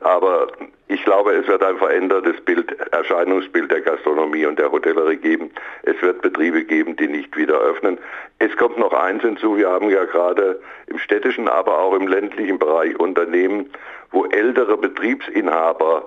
Aber 0.04 0.48
ich 0.88 1.02
glaube, 1.02 1.32
es 1.32 1.48
wird 1.48 1.62
ein 1.62 1.78
verändertes 1.78 2.38
Bild, 2.42 2.70
Erscheinungsbild 2.92 3.70
der 3.70 3.80
Gastronomie 3.80 4.44
und 4.44 4.58
der 4.58 4.70
Hotellerie 4.70 5.16
geben. 5.16 5.50
Es 5.82 6.00
wird 6.02 6.20
Betriebe 6.20 6.62
geben, 6.62 6.94
die 6.96 7.08
nicht 7.08 7.34
wieder 7.36 7.58
öffnen. 7.58 7.98
Es 8.38 8.54
kommt 8.58 8.78
noch 8.78 8.92
eins 8.92 9.22
hinzu. 9.22 9.56
Wir 9.56 9.70
haben 9.70 9.88
ja 9.88 10.04
gerade 10.04 10.60
im 10.88 10.98
städtischen, 10.98 11.48
aber 11.48 11.78
auch 11.78 11.94
im 11.94 12.06
ländlichen 12.06 12.58
Bereich 12.58 12.98
Unternehmen, 13.00 13.70
wo 14.10 14.26
ältere 14.26 14.76
Betriebsinhaber 14.76 16.04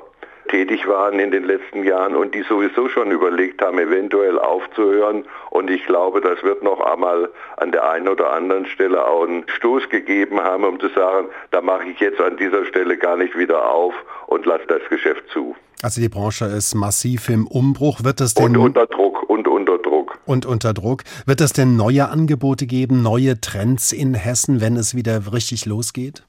tätig 0.48 0.88
waren 0.88 1.20
in 1.20 1.32
den 1.32 1.44
letzten 1.44 1.84
Jahren 1.84 2.16
und 2.16 2.34
die 2.34 2.44
sowieso 2.44 2.90
schon 2.90 3.12
überlegt 3.12 3.62
haben, 3.62 3.80
eventuell 3.80 4.40
aufzuhören. 4.40 5.26
Und 5.50 5.70
ich 5.70 5.86
glaube, 5.86 6.22
das 6.22 6.42
wird 6.44 6.64
noch 6.64 6.80
einmal 6.82 7.30
an 7.58 7.72
der 7.72 7.90
einen 7.90 8.08
oder 8.08 8.34
anderen 8.34 8.66
Stelle 8.66 9.06
auch 9.06 9.28
einen 9.28 9.46
Stoß 9.48 9.90
gegeben 9.90 10.40
haben, 10.40 10.64
um 10.64 10.80
zu 10.80 10.90
sagen, 10.90 11.28
da 11.52 11.62
mache 11.62 11.90
ich 11.90 12.00
jetzt 12.00 12.20
an 12.20 12.38
dieser 12.38 12.66
Stelle 12.66 12.98
gar 12.98 13.18
nicht 13.18 13.38
wieder 13.38 13.70
auf 13.70 13.94
und 14.28 14.46
lasse 14.46 14.66
das 14.68 14.82
Geschäft 14.90 15.24
zu. 15.32 15.56
Also 15.84 16.02
die 16.02 16.10
Branche 16.10 16.46
ist 16.46 16.74
massiv 16.74 17.30
im 17.30 17.46
Umbruch. 17.48 18.04
Wird 18.04 18.20
es 18.22 18.34
denn 18.34 18.46
und 18.46 18.58
unter 18.58 18.88
Druck 18.88 19.30
und 19.30 19.48
unter 19.48 19.78
Druck 19.78 20.18
und 20.26 20.46
unter 20.46 20.74
Druck 20.74 21.04
wird 21.26 21.42
es 21.42 21.54
denn 21.54 21.76
neue 21.76 22.10
Angebote 22.10 22.66
geben, 22.66 23.02
neue 23.02 23.40
Trends 23.40 23.92
in 23.92 24.14
Hessen, 24.14 24.60
wenn 24.60 24.76
es 24.76 24.96
wieder 24.96 25.32
richtig 25.32 25.66
losgeht? 25.66 26.27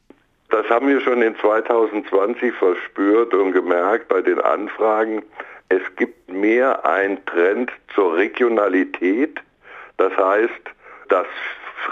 Das 0.51 0.69
haben 0.71 0.89
wir 0.89 1.01
schon 1.03 1.21
in 1.21 1.37
2020 1.37 2.55
verspürt 2.55 3.35
und 3.35 3.53
gemerkt 3.53 4.09
bei 4.09 4.23
den 4.23 4.41
Anfragen. 4.41 5.23
Es 5.69 5.83
gibt 5.97 6.31
mehr 6.31 6.87
ein 6.87 7.23
Trend 7.27 7.71
zur 7.95 8.17
Regionalität. 8.17 9.41
Das 9.99 10.17
heißt, 10.17 10.51
dass 11.09 11.27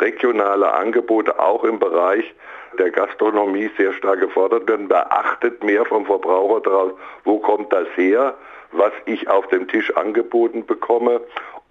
regionale 0.00 0.72
Angebote 0.72 1.38
auch 1.38 1.64
im 1.64 1.78
Bereich 1.78 2.34
der 2.78 2.90
Gastronomie 2.90 3.70
sehr 3.76 3.92
stark 3.92 4.20
gefordert 4.20 4.68
werden. 4.68 4.88
Da 4.88 5.02
achtet 5.10 5.62
mehr 5.62 5.84
vom 5.84 6.06
Verbraucher 6.06 6.60
darauf, 6.60 6.92
wo 7.24 7.38
kommt 7.38 7.72
das 7.72 7.88
her, 7.96 8.34
was 8.72 8.92
ich 9.04 9.28
auf 9.28 9.46
dem 9.48 9.68
Tisch 9.68 9.94
angeboten 9.96 10.64
bekomme. 10.64 11.20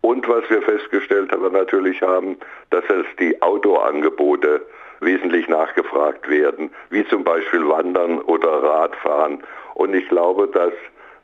Und 0.01 0.27
was 0.29 0.47
wir 0.51 0.61
festgestellt 0.61 1.31
haben, 1.31 1.51
natürlich 1.51 1.99
haben, 2.03 2.37
dass 2.69 2.83
es 2.89 3.05
die 3.19 3.41
Outdoor-Angebote 3.41 4.61
wesentlich 5.05 5.47
nachgefragt 5.47 6.27
werden, 6.29 6.71
wie 6.89 7.07
zum 7.07 7.23
Beispiel 7.23 7.67
Wandern 7.67 8.19
oder 8.19 8.63
Radfahren. 8.63 9.43
Und 9.75 9.93
ich 9.93 10.07
glaube, 10.09 10.47
dass 10.47 10.73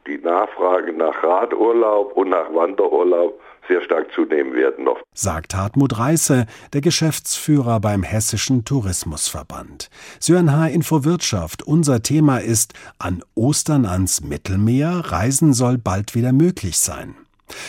die 0.08 0.18
Nachfrage 0.18 0.94
nach 0.94 1.24
Radurlaub 1.24 2.16
und 2.16 2.30
nach 2.30 2.54
Wanderurlaub 2.54 3.40
sehr 3.68 3.82
stark 3.82 4.12
zunehmen 4.14 4.54
werden 4.54 4.86
noch. 4.86 5.00
Sagt 5.14 5.56
Hartmut 5.56 5.98
Reiße, 5.98 6.46
der 6.74 6.82
Geschäftsführer 6.82 7.80
beim 7.80 8.04
Hessischen 8.04 8.66
Tourismusverband. 8.66 9.90
Sören 10.20 10.50
Info 10.72 11.06
Wirtschaft. 11.06 11.64
Unser 11.64 12.02
Thema 12.02 12.38
ist 12.40 12.74
An 13.00 13.24
Ostern 13.36 13.86
ans 13.86 14.22
Mittelmeer. 14.22 15.04
Reisen 15.06 15.54
soll 15.54 15.78
bald 15.78 16.16
wieder 16.16 16.34
möglich 16.34 16.78
sein. 16.78 17.16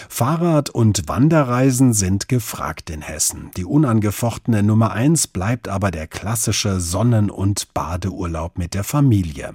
Fahrrad- 0.08 0.70
und 0.70 1.08
Wanderreisen 1.08 1.92
sind 1.92 2.28
gefragt 2.28 2.90
in 2.90 3.02
Hessen. 3.02 3.50
Die 3.56 3.64
unangefochtene 3.64 4.62
Nummer 4.62 4.92
eins 4.92 5.26
bleibt 5.26 5.68
aber 5.68 5.90
der 5.90 6.06
klassische 6.06 6.80
Sonnen- 6.80 7.30
und 7.30 7.72
Badeurlaub 7.74 8.58
mit 8.58 8.74
der 8.74 8.84
Familie. 8.84 9.54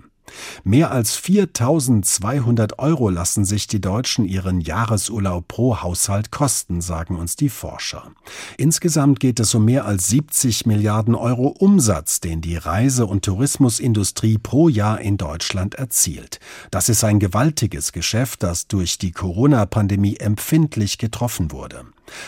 Mehr 0.63 0.91
als 0.91 1.15
4200 1.15 2.79
Euro 2.79 3.09
lassen 3.09 3.45
sich 3.45 3.67
die 3.67 3.81
Deutschen 3.81 4.25
ihren 4.25 4.61
Jahresurlaub 4.61 5.47
pro 5.47 5.81
Haushalt 5.81 6.31
kosten, 6.31 6.81
sagen 6.81 7.15
uns 7.15 7.35
die 7.35 7.49
Forscher. 7.49 8.11
Insgesamt 8.57 9.19
geht 9.19 9.39
es 9.39 9.53
um 9.55 9.65
mehr 9.65 9.85
als 9.85 10.07
70 10.07 10.65
Milliarden 10.65 11.15
Euro 11.15 11.47
Umsatz, 11.47 12.19
den 12.19 12.41
die 12.41 12.57
Reise- 12.57 13.05
und 13.05 13.25
Tourismusindustrie 13.25 14.37
pro 14.37 14.69
Jahr 14.69 14.99
in 14.99 15.17
Deutschland 15.17 15.75
erzielt. 15.75 16.39
Das 16.71 16.89
ist 16.89 17.03
ein 17.03 17.19
gewaltiges 17.19 17.91
Geschäft, 17.91 18.43
das 18.43 18.67
durch 18.67 18.97
die 18.97 19.11
Corona-Pandemie 19.11 20.17
empfindlich 20.17 20.97
getroffen 20.97 21.51
wurde. 21.51 21.85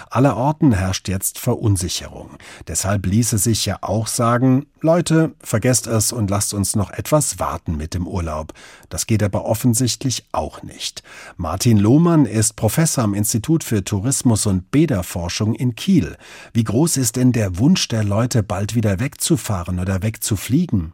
Allerorten 0.09 0.71
herrscht 0.71 1.07
jetzt 1.07 1.39
Verunsicherung. 1.39 2.38
Deshalb 2.67 3.05
ließe 3.05 3.38
sich 3.38 3.65
ja 3.65 3.77
auch 3.81 4.07
sagen, 4.07 4.65
Leute, 4.81 5.33
vergesst 5.43 5.88
es 5.88 6.13
und 6.13 6.29
lasst 6.29 6.53
uns 6.53 6.75
noch 6.75 6.91
etwas 6.91 7.39
warten 7.39 7.75
mit 7.75 7.93
dem 7.93 8.07
Urlaub. 8.07 8.53
Das 8.89 9.07
geht 9.07 9.21
aber 9.24 9.45
offensichtlich 9.45 10.25
auch 10.31 10.63
nicht. 10.63 11.03
Martin 11.38 11.77
Lohmann 11.77 12.25
ist 12.25 12.55
Professor 12.55 13.03
am 13.03 13.13
Institut 13.13 13.63
für 13.63 13.83
Tourismus 13.83 14.45
und 14.45 14.71
Bäderforschung 14.71 15.53
in 15.55 15.75
Kiel. 15.75 16.15
Wie 16.53 16.63
groß 16.63 16.98
ist 16.98 17.17
denn 17.17 17.31
der 17.31 17.59
Wunsch 17.59 17.88
der 17.89 18.03
Leute, 18.03 18.41
bald 18.41 18.75
wieder 18.75 19.00
wegzufahren 19.00 19.79
oder 19.79 20.01
wegzufliegen? 20.01 20.93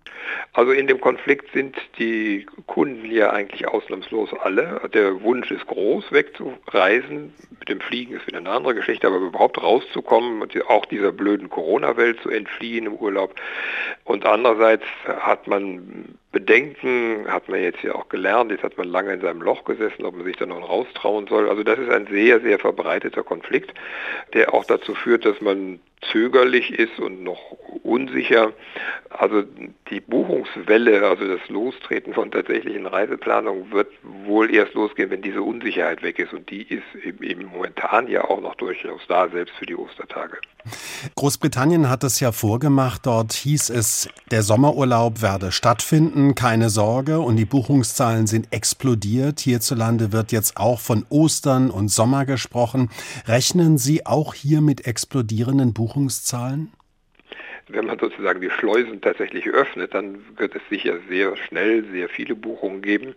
Also 0.54 0.72
in 0.72 0.88
dem 0.88 1.02
Konflikt 1.02 1.52
sind 1.54 1.76
die 2.00 2.46
Kunden 2.66 3.12
ja 3.12 3.32
eigentlich 3.32 3.68
ausnahmslos 3.68 4.30
alle. 4.42 4.82
Der 4.94 5.22
Wunsch 5.22 5.52
ist 5.52 5.68
groß, 5.68 6.12
wegzureisen. 6.12 7.34
Mit 7.60 7.70
dem 7.70 7.82
Fliegen 7.82 8.16
ist 8.16 8.26
wieder 8.26 8.38
eine 8.38 8.50
andere 8.50 8.74
Geschichte, 8.76 9.08
aber 9.08 9.18
überhaupt 9.18 9.62
rauszukommen 9.62 10.42
und 10.42 10.56
auch 10.70 10.86
dieser 10.86 11.12
blöden 11.12 11.50
Corona-Welt 11.50 12.20
zu 12.22 12.30
entfliehen 12.30 12.86
im 12.86 12.94
Urlaub. 12.94 13.36
Und 14.04 14.26
andererseits 14.26 14.86
hat 15.06 15.48
man 15.48 16.18
Bedenken, 16.36 17.28
hat 17.30 17.48
man 17.48 17.62
jetzt 17.62 17.82
ja 17.82 17.96
auch 17.96 18.10
gelernt, 18.10 18.52
jetzt 18.52 18.62
hat 18.62 18.78
man 18.78 18.90
lange 18.90 19.14
in 19.14 19.22
seinem 19.22 19.42
Loch 19.42 19.64
gesessen, 19.64 20.04
ob 20.04 20.18
man 20.18 20.26
sich 20.26 20.36
da 20.36 20.46
noch 20.46 20.68
raustrauen 20.68 21.28
soll. 21.28 21.48
Also 21.48 21.64
das 21.64 21.80
ist 21.80 21.90
ein 21.90 22.08
sehr, 22.08 22.42
sehr 22.42 22.60
verbreiteter 22.60 23.24
Konflikt, 23.24 23.74
der 24.34 24.54
auch 24.54 24.66
dazu 24.66 24.96
führt, 24.96 25.24
dass 25.24 25.40
man 25.40 25.80
zögerlich 26.12 26.78
ist 26.78 27.00
und 27.00 27.24
noch 27.24 27.40
unsicher. 27.84 28.52
Also 29.10 29.44
die 29.90 30.02
Buchungswelle, 30.02 31.08
also 31.08 31.26
das 31.26 31.48
Lostreten 31.48 32.14
von 32.14 32.32
tatsächlichen 32.32 32.86
Reiseplanungen 32.86 33.72
wird 33.72 33.94
wohl 34.04 34.54
erst 34.54 34.74
losgehen, 34.74 35.12
wenn 35.12 35.22
diese 35.22 35.42
Unsicherheit 35.42 36.04
weg 36.04 36.20
ist. 36.20 36.34
Und 36.34 36.50
die 36.50 36.64
ist 36.64 36.84
eben 37.22 37.46
momentan 37.46 38.10
ja 38.10 38.26
auch 38.26 38.42
noch 38.42 38.56
durchaus 38.56 39.08
da, 39.08 39.30
selbst 39.30 39.56
für 39.56 39.68
die 39.68 39.78
Ostertage. 39.78 40.38
Großbritannien 41.16 41.90
hat 41.90 42.04
es 42.04 42.20
ja 42.20 42.32
vorgemacht. 42.32 43.06
Dort 43.06 43.34
hieß 43.34 43.70
es, 43.70 44.08
der 44.32 44.44
Sommerurlaub 44.44 45.22
werde 45.22 45.52
stattfinden, 45.52 46.36
keine 46.36 46.70
Sorge. 46.70 47.20
Und 47.20 47.38
die 47.38 47.46
Buchungszahlen 47.46 48.28
sind 48.28 48.52
explodiert. 48.52 49.40
Hierzulande 49.40 50.12
wird 50.12 50.32
jetzt 50.32 50.58
auch 50.58 50.80
von 50.80 51.06
Ostern 51.10 51.70
und 51.70 51.90
Sommer 51.90 52.26
gesprochen. 52.26 52.90
Rechnen 53.26 53.78
Sie 53.78 54.06
auch 54.06 54.34
hier 54.34 54.62
mit 54.62 54.86
explodierenden 54.86 55.74
Buchungszahlen? 55.74 56.72
Wenn 57.68 57.86
man 57.86 57.98
sozusagen 57.98 58.42
die 58.42 58.50
Schleusen 58.50 59.02
tatsächlich 59.02 59.48
öffnet, 59.48 59.94
dann 59.94 60.20
wird 60.38 60.56
es 60.56 60.62
sicher 60.70 60.98
sehr 61.10 61.36
schnell 61.36 61.84
sehr 61.92 62.10
viele 62.10 62.36
Buchungen 62.36 62.82
geben. 62.82 63.16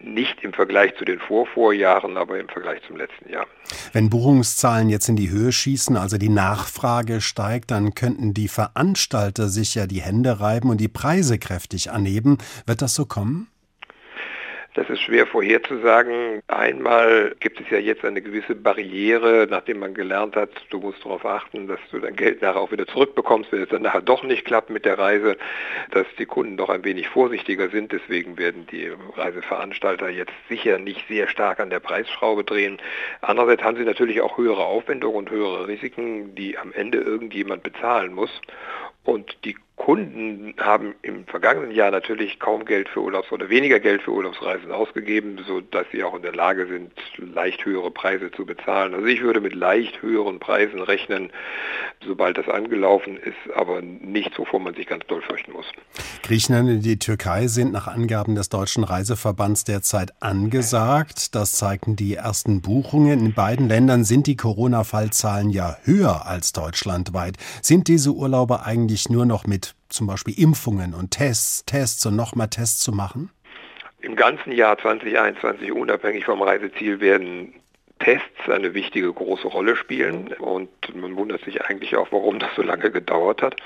Nicht 0.00 0.42
im 0.42 0.52
Vergleich 0.52 0.96
zu 0.96 1.04
den 1.04 1.18
Vorvorjahren, 1.18 2.16
aber 2.16 2.38
im 2.38 2.48
Vergleich 2.48 2.80
zum 2.86 2.96
letzten 2.96 3.30
Jahr. 3.30 3.46
Wenn 3.92 4.10
Buchungszahlen 4.10 4.88
jetzt 4.88 5.08
in 5.08 5.16
die 5.16 5.30
Höhe 5.30 5.52
schießen, 5.52 5.96
also 5.96 6.16
die 6.16 6.28
Nachfrage 6.28 7.20
steigt, 7.20 7.70
dann 7.70 7.94
könnten 7.94 8.34
die 8.34 8.48
Veranstalter 8.48 9.48
sich 9.48 9.74
ja 9.74 9.86
die 9.86 10.02
Hände 10.02 10.40
reiben 10.40 10.70
und 10.70 10.80
die 10.80 10.88
Preise 10.88 11.38
kräftig 11.38 11.90
anheben. 11.90 12.38
Wird 12.66 12.82
das 12.82 12.94
so 12.94 13.06
kommen? 13.06 13.51
Das 14.74 14.88
ist 14.88 15.02
schwer 15.02 15.26
vorherzusagen. 15.26 16.42
Einmal 16.46 17.34
gibt 17.40 17.60
es 17.60 17.68
ja 17.68 17.76
jetzt 17.76 18.06
eine 18.06 18.22
gewisse 18.22 18.54
Barriere, 18.54 19.46
nachdem 19.50 19.80
man 19.80 19.92
gelernt 19.92 20.34
hat, 20.34 20.48
du 20.70 20.80
musst 20.80 21.04
darauf 21.04 21.26
achten, 21.26 21.68
dass 21.68 21.78
du 21.90 21.98
dein 21.98 22.16
Geld 22.16 22.40
nachher 22.40 22.60
auch 22.60 22.72
wieder 22.72 22.86
zurückbekommst, 22.86 23.52
wenn 23.52 23.62
es 23.62 23.68
dann 23.68 23.82
nachher 23.82 24.00
doch 24.00 24.22
nicht 24.22 24.46
klappt 24.46 24.70
mit 24.70 24.86
der 24.86 24.98
Reise, 24.98 25.36
dass 25.90 26.06
die 26.18 26.24
Kunden 26.24 26.56
doch 26.56 26.70
ein 26.70 26.84
wenig 26.84 27.08
vorsichtiger 27.08 27.68
sind. 27.68 27.92
Deswegen 27.92 28.38
werden 28.38 28.66
die 28.66 28.90
Reiseveranstalter 29.14 30.08
jetzt 30.08 30.32
sicher 30.48 30.78
nicht 30.78 31.06
sehr 31.06 31.28
stark 31.28 31.60
an 31.60 31.68
der 31.68 31.80
Preisschraube 31.80 32.42
drehen. 32.42 32.78
Andererseits 33.20 33.62
haben 33.62 33.76
sie 33.76 33.84
natürlich 33.84 34.22
auch 34.22 34.38
höhere 34.38 34.64
Aufwendungen 34.64 35.18
und 35.18 35.30
höhere 35.30 35.68
Risiken, 35.68 36.34
die 36.34 36.56
am 36.56 36.72
Ende 36.72 36.96
irgendjemand 36.96 37.62
bezahlen 37.62 38.14
muss. 38.14 38.30
Und 39.04 39.36
die 39.44 39.56
Kunden 39.76 40.54
haben 40.58 40.94
im 41.02 41.26
vergangenen 41.26 41.72
Jahr 41.72 41.90
natürlich 41.90 42.38
kaum 42.38 42.64
Geld 42.64 42.88
für 42.88 43.00
Urlaubs- 43.00 43.32
oder 43.32 43.48
weniger 43.48 43.80
Geld 43.80 44.02
für 44.02 44.12
Urlaubsreisen 44.12 44.70
ausgegeben, 44.70 45.40
sodass 45.46 45.86
sie 45.90 46.04
auch 46.04 46.14
in 46.14 46.22
der 46.22 46.34
Lage 46.34 46.66
sind, 46.66 46.92
leicht 47.34 47.64
höhere 47.64 47.90
Preise 47.90 48.30
zu 48.30 48.46
bezahlen. 48.46 48.94
Also 48.94 49.06
ich 49.06 49.22
würde 49.22 49.40
mit 49.40 49.54
leicht 49.54 50.00
höheren 50.02 50.38
Preisen 50.38 50.80
rechnen, 50.80 51.30
sobald 52.06 52.38
das 52.38 52.48
angelaufen 52.48 53.16
ist, 53.16 53.56
aber 53.56 53.80
nichts, 53.82 54.38
wovon 54.38 54.62
man 54.62 54.74
sich 54.74 54.86
ganz 54.86 55.04
doll 55.06 55.22
fürchten 55.22 55.52
muss. 55.52 55.66
Griechenland 56.22 56.68
und 56.68 56.82
die 56.82 56.98
Türkei 56.98 57.48
sind 57.48 57.72
nach 57.72 57.88
Angaben 57.88 58.36
des 58.36 58.48
Deutschen 58.48 58.84
Reiseverbands 58.84 59.64
derzeit 59.64 60.12
angesagt. 60.20 61.34
Das 61.34 61.52
zeigten 61.52 61.96
die 61.96 62.14
ersten 62.14 62.60
Buchungen. 62.62 63.18
In 63.18 63.34
beiden 63.34 63.68
Ländern 63.68 64.04
sind 64.04 64.26
die 64.28 64.36
Corona-Fallzahlen 64.36 65.50
ja 65.50 65.76
höher 65.82 66.26
als 66.26 66.52
deutschlandweit. 66.52 67.36
Sind 67.62 67.88
diese 67.88 68.12
Urlauber 68.12 68.64
eigentlich 68.64 69.08
nur 69.08 69.26
noch 69.26 69.46
mit 69.46 69.61
zum 69.88 70.06
Beispiel 70.06 70.38
Impfungen 70.38 70.94
und 70.94 71.10
Tests, 71.10 71.64
Tests 71.64 72.04
und 72.06 72.16
nochmal 72.16 72.48
Tests 72.48 72.80
zu 72.80 72.92
machen? 72.92 73.30
Im 74.00 74.16
ganzen 74.16 74.52
Jahr 74.52 74.78
2021, 74.78 75.70
unabhängig 75.72 76.24
vom 76.24 76.42
Reiseziel, 76.42 77.00
werden 77.00 77.54
Tests 78.02 78.48
eine 78.48 78.74
wichtige 78.74 79.12
große 79.12 79.46
Rolle 79.46 79.76
spielen 79.76 80.34
und 80.38 80.70
man 80.94 81.16
wundert 81.16 81.44
sich 81.44 81.64
eigentlich 81.64 81.96
auch, 81.96 82.10
warum 82.10 82.40
das 82.40 82.50
so 82.56 82.62
lange 82.62 82.90
gedauert 82.90 83.42
hat. 83.42 83.56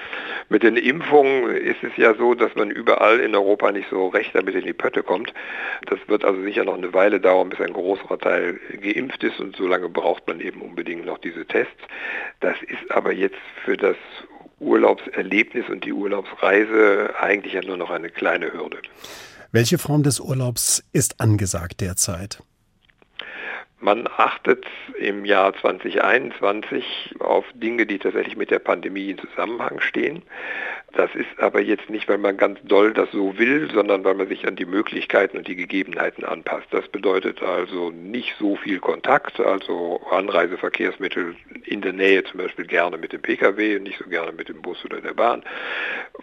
Mit 0.50 0.62
den 0.62 0.76
Impfungen 0.76 1.50
ist 1.56 1.82
es 1.82 1.96
ja 1.96 2.14
so, 2.14 2.34
dass 2.34 2.54
man 2.54 2.70
überall 2.70 3.20
in 3.20 3.34
Europa 3.34 3.72
nicht 3.72 3.88
so 3.88 4.08
recht 4.08 4.34
damit 4.34 4.54
in 4.54 4.66
die 4.66 4.74
Pötte 4.74 5.02
kommt. 5.02 5.32
Das 5.86 5.98
wird 6.06 6.24
also 6.24 6.42
sicher 6.42 6.64
noch 6.64 6.76
eine 6.76 6.92
Weile 6.92 7.18
dauern, 7.18 7.48
bis 7.48 7.60
ein 7.60 7.72
größerer 7.72 8.18
Teil 8.18 8.60
geimpft 8.78 9.24
ist 9.24 9.40
und 9.40 9.56
so 9.56 9.66
lange 9.66 9.88
braucht 9.88 10.26
man 10.26 10.40
eben 10.40 10.60
unbedingt 10.60 11.06
noch 11.06 11.18
diese 11.18 11.46
Tests. 11.46 11.72
Das 12.40 12.56
ist 12.62 12.90
aber 12.90 13.12
jetzt 13.12 13.40
für 13.64 13.78
das 13.78 13.96
Urlaubserlebnis 14.58 15.68
und 15.68 15.84
die 15.84 15.92
Urlaubsreise 15.92 17.14
eigentlich 17.20 17.54
ja 17.54 17.62
nur 17.62 17.76
noch 17.76 17.90
eine 17.90 18.10
kleine 18.10 18.52
Hürde. 18.52 18.78
Welche 19.52 19.78
Form 19.78 20.02
des 20.02 20.20
Urlaubs 20.20 20.82
ist 20.92 21.20
angesagt 21.20 21.80
derzeit? 21.80 22.42
Man 23.86 24.08
achtet 24.16 24.66
im 24.98 25.24
Jahr 25.24 25.54
2021 25.54 27.14
auf 27.20 27.44
Dinge, 27.54 27.86
die 27.86 28.00
tatsächlich 28.00 28.36
mit 28.36 28.50
der 28.50 28.58
Pandemie 28.58 29.10
in 29.10 29.18
Zusammenhang 29.18 29.78
stehen. 29.78 30.24
Das 30.96 31.14
ist 31.14 31.28
aber 31.38 31.60
jetzt 31.60 31.90
nicht, 31.90 32.08
weil 32.08 32.16
man 32.16 32.38
ganz 32.38 32.58
doll 32.64 32.94
das 32.94 33.10
so 33.12 33.38
will, 33.38 33.70
sondern 33.72 34.02
weil 34.02 34.14
man 34.14 34.28
sich 34.28 34.48
an 34.48 34.56
die 34.56 34.64
Möglichkeiten 34.64 35.36
und 35.36 35.46
die 35.46 35.54
Gegebenheiten 35.54 36.24
anpasst. 36.24 36.68
Das 36.70 36.88
bedeutet 36.88 37.42
also 37.42 37.90
nicht 37.90 38.34
so 38.38 38.56
viel 38.56 38.80
Kontakt, 38.80 39.38
also 39.38 40.00
Anreiseverkehrsmittel 40.10 41.36
in 41.66 41.82
der 41.82 41.92
Nähe 41.92 42.24
zum 42.24 42.38
Beispiel 42.38 42.66
gerne 42.66 42.96
mit 42.96 43.12
dem 43.12 43.20
Pkw, 43.20 43.78
nicht 43.78 43.98
so 43.98 44.08
gerne 44.08 44.32
mit 44.32 44.48
dem 44.48 44.62
Bus 44.62 44.82
oder 44.86 45.00
der 45.02 45.12
Bahn. 45.12 45.42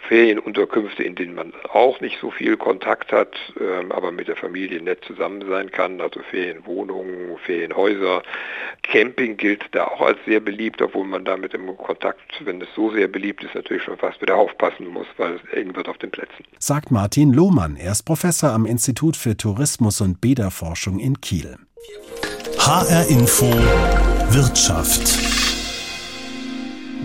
Ferienunterkünfte, 0.07 1.03
in 1.03 1.15
denen 1.15 1.35
man 1.35 1.53
auch 1.71 2.01
nicht 2.01 2.19
so 2.19 2.31
viel 2.31 2.57
Kontakt 2.57 3.11
hat, 3.11 3.37
ähm, 3.59 3.91
aber 3.91 4.11
mit 4.11 4.27
der 4.27 4.35
Familie 4.35 4.81
nett 4.81 5.05
zusammen 5.05 5.47
sein 5.47 5.69
kann, 5.69 6.01
also 6.01 6.19
Ferienwohnungen, 6.31 7.37
Ferienhäuser. 7.53 8.23
Camping 8.81 9.37
gilt 9.37 9.63
da 9.71 9.85
auch 9.85 10.01
als 10.01 10.17
sehr 10.25 10.39
beliebt, 10.39 10.81
obwohl 10.81 11.05
man 11.05 11.23
da 11.23 11.37
mit 11.37 11.53
dem 11.53 11.65
Kontakt, 11.77 12.19
wenn 12.41 12.61
es 12.61 12.67
so 12.75 12.91
sehr 12.91 13.07
beliebt 13.07 13.43
ist, 13.43 13.55
natürlich 13.55 13.83
schon 13.83 13.97
fast 13.97 14.21
wieder 14.21 14.35
aufpassen 14.35 14.87
muss, 14.87 15.07
weil 15.17 15.35
es 15.35 15.53
eng 15.53 15.75
wird 15.75 15.87
auf 15.87 15.97
den 15.99 16.11
Plätzen. 16.11 16.43
Sagt 16.59 16.91
Martin 16.91 17.31
Lohmann. 17.31 17.77
Er 17.77 17.91
ist 17.91 18.03
Professor 18.03 18.51
am 18.51 18.65
Institut 18.65 19.15
für 19.15 19.37
Tourismus 19.37 20.01
und 20.01 20.19
Bäderforschung 20.19 20.99
in 20.99 21.21
Kiel. 21.21 21.57
HR 22.57 23.07
Info 23.09 23.51
Wirtschaft 24.29 25.42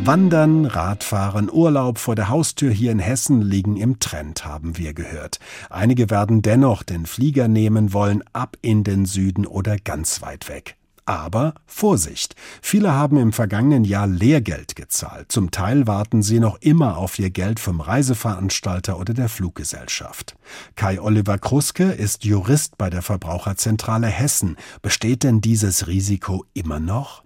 Wandern, 0.04 0.64
Radfahren, 0.64 1.50
Urlaub 1.52 1.98
vor 1.98 2.14
der 2.14 2.28
Haustür 2.28 2.70
hier 2.70 2.92
in 2.92 2.98
Hessen 2.98 3.42
liegen 3.42 3.76
im 3.76 4.00
Trend, 4.00 4.44
haben 4.44 4.78
wir 4.78 4.94
gehört. 4.94 5.38
Einige 5.68 6.08
werden 6.08 6.40
dennoch 6.40 6.82
den 6.82 7.04
Flieger 7.04 7.48
nehmen 7.48 7.92
wollen, 7.92 8.22
ab 8.32 8.56
in 8.62 8.84
den 8.84 9.04
Süden 9.04 9.46
oder 9.46 9.76
ganz 9.76 10.22
weit 10.22 10.48
weg. 10.48 10.78
Aber 11.08 11.54
Vorsicht! 11.64 12.36
Viele 12.60 12.92
haben 12.92 13.16
im 13.16 13.32
vergangenen 13.32 13.84
Jahr 13.84 14.06
Lehrgeld 14.06 14.76
gezahlt. 14.76 15.32
Zum 15.32 15.50
Teil 15.50 15.86
warten 15.86 16.22
sie 16.22 16.38
noch 16.38 16.58
immer 16.60 16.98
auf 16.98 17.18
ihr 17.18 17.30
Geld 17.30 17.60
vom 17.60 17.80
Reiseveranstalter 17.80 18.98
oder 18.98 19.14
der 19.14 19.30
Fluggesellschaft. 19.30 20.36
Kai 20.76 21.00
Oliver 21.00 21.38
Kruske 21.38 21.84
ist 21.84 22.26
Jurist 22.26 22.76
bei 22.76 22.90
der 22.90 23.00
Verbraucherzentrale 23.00 24.06
Hessen. 24.06 24.56
Besteht 24.82 25.22
denn 25.22 25.40
dieses 25.40 25.86
Risiko 25.86 26.44
immer 26.52 26.78
noch? 26.78 27.22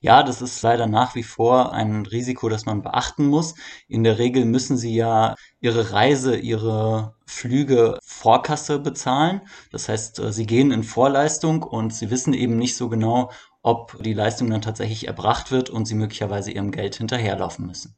Ja, 0.00 0.22
das 0.22 0.42
ist 0.42 0.62
leider 0.62 0.86
nach 0.86 1.14
wie 1.16 1.24
vor 1.24 1.72
ein 1.72 2.06
Risiko, 2.06 2.48
das 2.48 2.66
man 2.66 2.82
beachten 2.82 3.26
muss. 3.26 3.54
In 3.88 4.04
der 4.04 4.18
Regel 4.18 4.44
müssen 4.44 4.76
Sie 4.76 4.94
ja 4.94 5.34
Ihre 5.60 5.92
Reise, 5.92 6.36
Ihre 6.36 7.14
Flüge 7.26 7.98
Vorkasse 8.04 8.78
bezahlen. 8.78 9.40
Das 9.72 9.88
heißt, 9.88 10.20
äh, 10.20 10.32
Sie 10.32 10.46
gehen 10.46 10.70
in 10.70 10.84
Vorleistung 10.84 11.64
und 11.64 11.92
Sie 11.92 12.10
wissen 12.10 12.32
eben 12.32 12.56
nicht 12.56 12.76
so 12.76 12.88
genau, 12.88 13.30
ob 13.62 14.02
die 14.02 14.14
Leistung 14.14 14.48
dann 14.50 14.62
tatsächlich 14.62 15.08
erbracht 15.08 15.50
wird 15.50 15.68
und 15.68 15.86
sie 15.86 15.94
möglicherweise 15.94 16.50
ihrem 16.50 16.70
Geld 16.70 16.94
hinterherlaufen 16.94 17.66
müssen. 17.66 17.94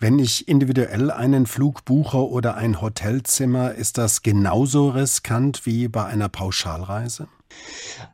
Wenn 0.00 0.18
ich 0.18 0.48
individuell 0.48 1.10
einen 1.10 1.46
Flug 1.46 1.84
buche 1.84 2.28
oder 2.28 2.56
ein 2.56 2.80
Hotelzimmer, 2.80 3.72
ist 3.74 3.96
das 3.96 4.22
genauso 4.22 4.90
riskant 4.90 5.66
wie 5.66 5.88
bei 5.88 6.04
einer 6.04 6.28
Pauschalreise? 6.28 7.28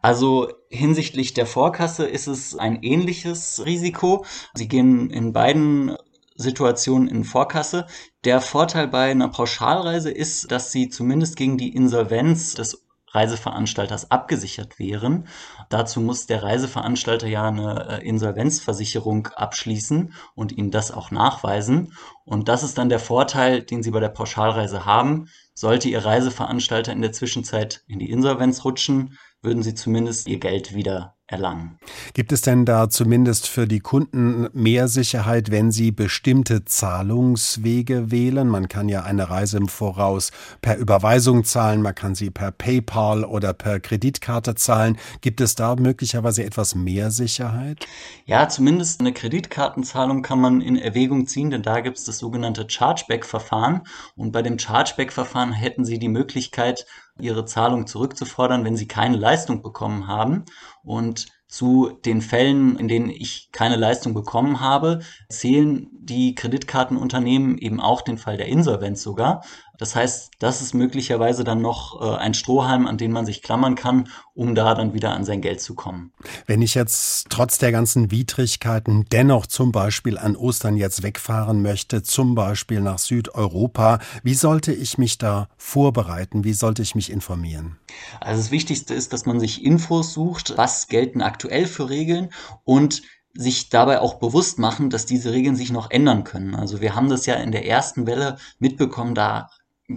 Also 0.02 0.48
hinsichtlich 0.68 1.34
der 1.34 1.46
Vorkasse 1.46 2.06
ist 2.06 2.26
es 2.26 2.56
ein 2.56 2.82
ähnliches 2.82 3.62
Risiko. 3.64 4.24
Sie 4.54 4.68
gehen 4.68 5.10
in 5.10 5.32
beiden 5.32 5.96
Situationen 6.36 7.08
in 7.08 7.24
Vorkasse. 7.24 7.86
Der 8.24 8.40
Vorteil 8.40 8.88
bei 8.88 9.10
einer 9.10 9.28
Pauschalreise 9.28 10.10
ist, 10.10 10.50
dass 10.50 10.72
sie 10.72 10.88
zumindest 10.88 11.36
gegen 11.36 11.58
die 11.58 11.74
Insolvenz 11.74 12.54
des 12.54 12.86
Reiseveranstalters 13.12 14.10
abgesichert 14.10 14.78
wären. 14.78 15.26
Dazu 15.68 16.00
muss 16.00 16.26
der 16.26 16.42
Reiseveranstalter 16.42 17.26
ja 17.26 17.48
eine 17.48 18.00
äh, 18.00 18.06
Insolvenzversicherung 18.06 19.26
abschließen 19.28 20.14
und 20.34 20.52
ihnen 20.52 20.70
das 20.70 20.92
auch 20.92 21.10
nachweisen. 21.10 21.92
Und 22.24 22.48
das 22.48 22.62
ist 22.62 22.78
dann 22.78 22.88
der 22.88 23.00
Vorteil, 23.00 23.62
den 23.62 23.82
Sie 23.82 23.90
bei 23.90 24.00
der 24.00 24.10
Pauschalreise 24.10 24.84
haben. 24.84 25.28
Sollte 25.54 25.88
Ihr 25.88 26.04
Reiseveranstalter 26.04 26.92
in 26.92 27.02
der 27.02 27.12
Zwischenzeit 27.12 27.82
in 27.88 27.98
die 27.98 28.10
Insolvenz 28.10 28.64
rutschen, 28.64 29.18
würden 29.42 29.62
Sie 29.62 29.74
zumindest 29.74 30.28
Ihr 30.28 30.38
Geld 30.38 30.74
wieder 30.74 31.16
erlangen. 31.30 31.78
Gibt 32.12 32.32
es 32.32 32.42
denn 32.42 32.64
da 32.64 32.90
zumindest 32.90 33.48
für 33.48 33.68
die 33.68 33.80
Kunden 33.80 34.48
mehr 34.52 34.88
Sicherheit, 34.88 35.50
wenn 35.50 35.70
sie 35.70 35.92
bestimmte 35.92 36.64
Zahlungswege 36.64 38.10
wählen? 38.10 38.48
Man 38.48 38.68
kann 38.68 38.88
ja 38.88 39.04
eine 39.04 39.30
Reise 39.30 39.58
im 39.58 39.68
Voraus 39.68 40.32
per 40.60 40.76
Überweisung 40.76 41.44
zahlen, 41.44 41.82
man 41.82 41.94
kann 41.94 42.14
sie 42.14 42.30
per 42.30 42.50
PayPal 42.50 43.24
oder 43.24 43.52
per 43.52 43.78
Kreditkarte 43.78 44.56
zahlen. 44.56 44.98
Gibt 45.20 45.40
es 45.40 45.54
da 45.54 45.76
möglicherweise 45.76 46.44
etwas 46.44 46.74
mehr 46.74 47.10
Sicherheit? 47.10 47.86
Ja, 48.24 48.48
zumindest 48.48 49.00
eine 49.00 49.12
Kreditkartenzahlung 49.12 50.22
kann 50.22 50.40
man 50.40 50.60
in 50.60 50.76
Erwägung 50.76 51.26
ziehen, 51.26 51.50
denn 51.50 51.62
da 51.62 51.80
gibt 51.80 51.98
es 51.98 52.04
das 52.04 52.18
sogenannte 52.18 52.66
Chargeback-Verfahren. 52.68 53.82
Und 54.16 54.32
bei 54.32 54.42
dem 54.42 54.58
Chargeback-Verfahren 54.58 55.52
hätten 55.52 55.84
Sie 55.84 55.98
die 55.98 56.08
Möglichkeit, 56.08 56.86
Ihre 57.18 57.44
Zahlung 57.44 57.86
zurückzufordern, 57.86 58.64
wenn 58.64 58.76
Sie 58.76 58.88
keine 58.88 59.16
Leistung 59.16 59.62
bekommen 59.62 60.06
haben. 60.06 60.44
Und 60.82 61.26
zu 61.46 61.98
den 62.04 62.22
Fällen, 62.22 62.78
in 62.78 62.86
denen 62.86 63.10
ich 63.10 63.50
keine 63.52 63.76
Leistung 63.76 64.14
bekommen 64.14 64.60
habe, 64.60 65.00
zählen 65.28 65.88
die 65.92 66.34
Kreditkartenunternehmen 66.34 67.58
eben 67.58 67.80
auch 67.80 68.02
den 68.02 68.18
Fall 68.18 68.36
der 68.36 68.46
Insolvenz 68.46 69.02
sogar. 69.02 69.44
Das 69.80 69.96
heißt, 69.96 70.32
das 70.38 70.60
ist 70.60 70.74
möglicherweise 70.74 71.42
dann 71.42 71.62
noch 71.62 72.02
äh, 72.02 72.16
ein 72.18 72.34
Strohhalm, 72.34 72.86
an 72.86 72.98
den 72.98 73.12
man 73.12 73.24
sich 73.24 73.40
klammern 73.40 73.76
kann, 73.76 74.08
um 74.34 74.54
da 74.54 74.74
dann 74.74 74.92
wieder 74.92 75.14
an 75.14 75.24
sein 75.24 75.40
Geld 75.40 75.62
zu 75.62 75.74
kommen. 75.74 76.12
Wenn 76.46 76.60
ich 76.60 76.74
jetzt 76.74 77.30
trotz 77.30 77.56
der 77.56 77.72
ganzen 77.72 78.10
Widrigkeiten 78.10 79.06
dennoch 79.10 79.46
zum 79.46 79.72
Beispiel 79.72 80.18
an 80.18 80.36
Ostern 80.36 80.76
jetzt 80.76 81.02
wegfahren 81.02 81.62
möchte, 81.62 82.02
zum 82.02 82.34
Beispiel 82.34 82.82
nach 82.82 82.98
Südeuropa, 82.98 84.00
wie 84.22 84.34
sollte 84.34 84.74
ich 84.74 84.98
mich 84.98 85.16
da 85.16 85.48
vorbereiten? 85.56 86.44
Wie 86.44 86.52
sollte 86.52 86.82
ich 86.82 86.94
mich 86.94 87.10
informieren? 87.10 87.78
Also 88.20 88.42
das 88.42 88.50
Wichtigste 88.50 88.92
ist, 88.92 89.14
dass 89.14 89.24
man 89.24 89.40
sich 89.40 89.64
Infos 89.64 90.12
sucht, 90.12 90.58
was 90.58 90.88
gelten 90.88 91.22
aktuell 91.22 91.64
für 91.64 91.88
Regeln 91.88 92.28
und 92.64 93.00
sich 93.32 93.70
dabei 93.70 94.00
auch 94.00 94.14
bewusst 94.14 94.58
machen, 94.58 94.90
dass 94.90 95.06
diese 95.06 95.32
Regeln 95.32 95.56
sich 95.56 95.72
noch 95.72 95.90
ändern 95.90 96.24
können. 96.24 96.54
Also 96.54 96.82
wir 96.82 96.94
haben 96.94 97.08
das 97.08 97.24
ja 97.26 97.36
in 97.36 97.52
der 97.52 97.66
ersten 97.66 98.06
Welle 98.06 98.36
mitbekommen, 98.58 99.14
da 99.14 99.48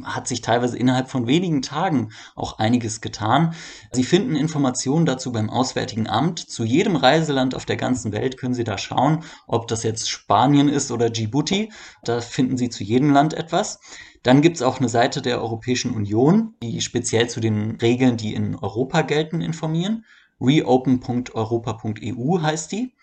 hat 0.04 0.28
sich 0.28 0.42
teilweise 0.42 0.78
innerhalb 0.78 1.10
von 1.10 1.28
wenigen 1.28 1.62
Tagen 1.62 2.12
auch 2.36 2.60
einiges 2.60 3.02
getan. 3.02 3.54
Sie 3.92 4.04
finden 4.04 4.36
Informationen 4.36 5.06
dazu 5.06 5.32
beim 5.32 5.50
Auswärtigen 5.50 6.08
Amt. 6.08 6.40
Zu 6.40 6.64
jedem 6.64 6.96
Reiseland 6.96 7.56
auf 7.56 7.66
der 7.66 7.78
ganzen 7.78 8.12
Welt 8.12 8.38
können 8.38 8.54
Sie 8.54 8.64
da 8.64 8.78
schauen, 8.78 9.24
ob 9.48 9.68
das 9.68 9.84
jetzt 9.84 10.10
Spanien 10.10 10.70
ist 10.70 10.92
oder 10.92 11.10
Djibouti. 11.10 11.72
Da 12.04 12.22
finden 12.22 12.58
Sie 12.58 12.70
zu 12.70 12.84
jedem 12.84 13.12
Land 13.12 13.34
etwas. 13.34 13.80
Dann 14.24 14.42
gibt 14.42 14.56
es 14.56 14.62
auch 14.62 14.80
eine 14.80 14.90
Seite 14.90 15.22
der 15.22 15.42
Europäischen 15.42 15.92
Union, 15.92 16.56
die 16.64 16.82
speziell 16.82 17.30
zu 17.30 17.42
den 17.42 17.78
Regeln, 17.82 18.18
die 18.18 18.34
in 18.34 18.56
Europa 18.56 19.02
gelten, 19.02 19.42
informieren. 19.42 20.06
reopen.europa.eu 20.40 22.42
heißt 22.42 22.72
die. 22.72 22.94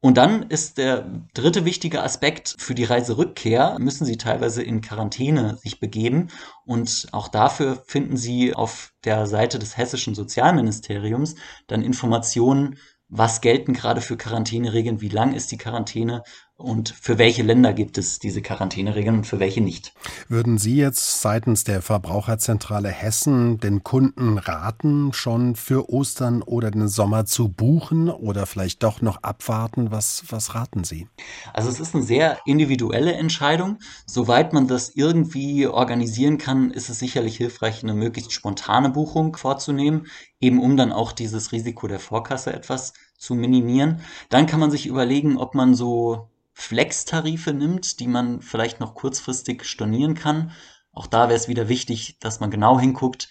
Und 0.00 0.16
dann 0.16 0.44
ist 0.44 0.78
der 0.78 1.10
dritte 1.34 1.64
wichtige 1.64 2.04
Aspekt 2.04 2.54
für 2.58 2.74
die 2.74 2.84
Reiserückkehr, 2.84 3.78
müssen 3.80 4.04
Sie 4.04 4.16
teilweise 4.16 4.62
in 4.62 4.80
Quarantäne 4.80 5.56
sich 5.56 5.80
begeben. 5.80 6.28
Und 6.64 7.08
auch 7.10 7.26
dafür 7.26 7.82
finden 7.84 8.16
Sie 8.16 8.54
auf 8.54 8.92
der 9.04 9.26
Seite 9.26 9.58
des 9.58 9.76
hessischen 9.76 10.14
Sozialministeriums 10.14 11.34
dann 11.66 11.82
Informationen, 11.82 12.78
was 13.08 13.40
gelten 13.40 13.72
gerade 13.72 14.00
für 14.00 14.16
Quarantäneregeln, 14.16 15.00
wie 15.00 15.08
lang 15.08 15.34
ist 15.34 15.50
die 15.50 15.58
Quarantäne 15.58 16.22
und 16.58 16.88
für 16.88 17.18
welche 17.18 17.44
Länder 17.44 17.72
gibt 17.72 17.98
es 17.98 18.18
diese 18.18 18.42
Quarantäneregeln 18.42 19.18
und 19.18 19.26
für 19.28 19.38
welche 19.38 19.60
nicht. 19.60 19.94
Würden 20.28 20.58
Sie 20.58 20.74
jetzt 20.74 21.20
seitens 21.20 21.62
der 21.62 21.82
Verbraucherzentrale 21.82 22.88
Hessen 22.88 23.60
den 23.60 23.84
Kunden 23.84 24.38
raten, 24.38 25.12
schon 25.12 25.54
für 25.54 25.88
Ostern 25.88 26.42
oder 26.42 26.72
den 26.72 26.88
Sommer 26.88 27.26
zu 27.26 27.48
buchen 27.48 28.10
oder 28.10 28.44
vielleicht 28.44 28.82
doch 28.82 29.00
noch 29.00 29.22
abwarten? 29.22 29.92
Was, 29.92 30.24
was 30.30 30.56
raten 30.56 30.82
Sie? 30.82 31.06
Also 31.52 31.68
es 31.68 31.78
ist 31.78 31.94
eine 31.94 32.02
sehr 32.02 32.38
individuelle 32.44 33.12
Entscheidung. 33.12 33.78
Soweit 34.04 34.52
man 34.52 34.66
das 34.66 34.90
irgendwie 34.96 35.68
organisieren 35.68 36.38
kann, 36.38 36.72
ist 36.72 36.88
es 36.88 36.98
sicherlich 36.98 37.36
hilfreich, 37.36 37.84
eine 37.84 37.94
möglichst 37.94 38.32
spontane 38.32 38.90
Buchung 38.90 39.36
vorzunehmen, 39.36 40.08
eben 40.40 40.60
um 40.60 40.76
dann 40.76 40.90
auch 40.90 41.12
dieses 41.12 41.52
Risiko 41.52 41.86
der 41.86 42.00
Vorkasse 42.00 42.52
etwas 42.52 42.94
zu 43.16 43.36
minimieren. 43.36 44.00
Dann 44.28 44.46
kann 44.46 44.58
man 44.58 44.72
sich 44.72 44.88
überlegen, 44.88 45.36
ob 45.38 45.54
man 45.54 45.76
so 45.76 46.28
Flex-Tarife 46.58 47.54
nimmt, 47.54 48.00
die 48.00 48.08
man 48.08 48.42
vielleicht 48.42 48.80
noch 48.80 48.94
kurzfristig 48.94 49.64
stornieren 49.64 50.14
kann. 50.14 50.50
Auch 50.92 51.06
da 51.06 51.28
wäre 51.28 51.38
es 51.38 51.46
wieder 51.46 51.68
wichtig, 51.68 52.18
dass 52.18 52.40
man 52.40 52.50
genau 52.50 52.80
hinguckt, 52.80 53.28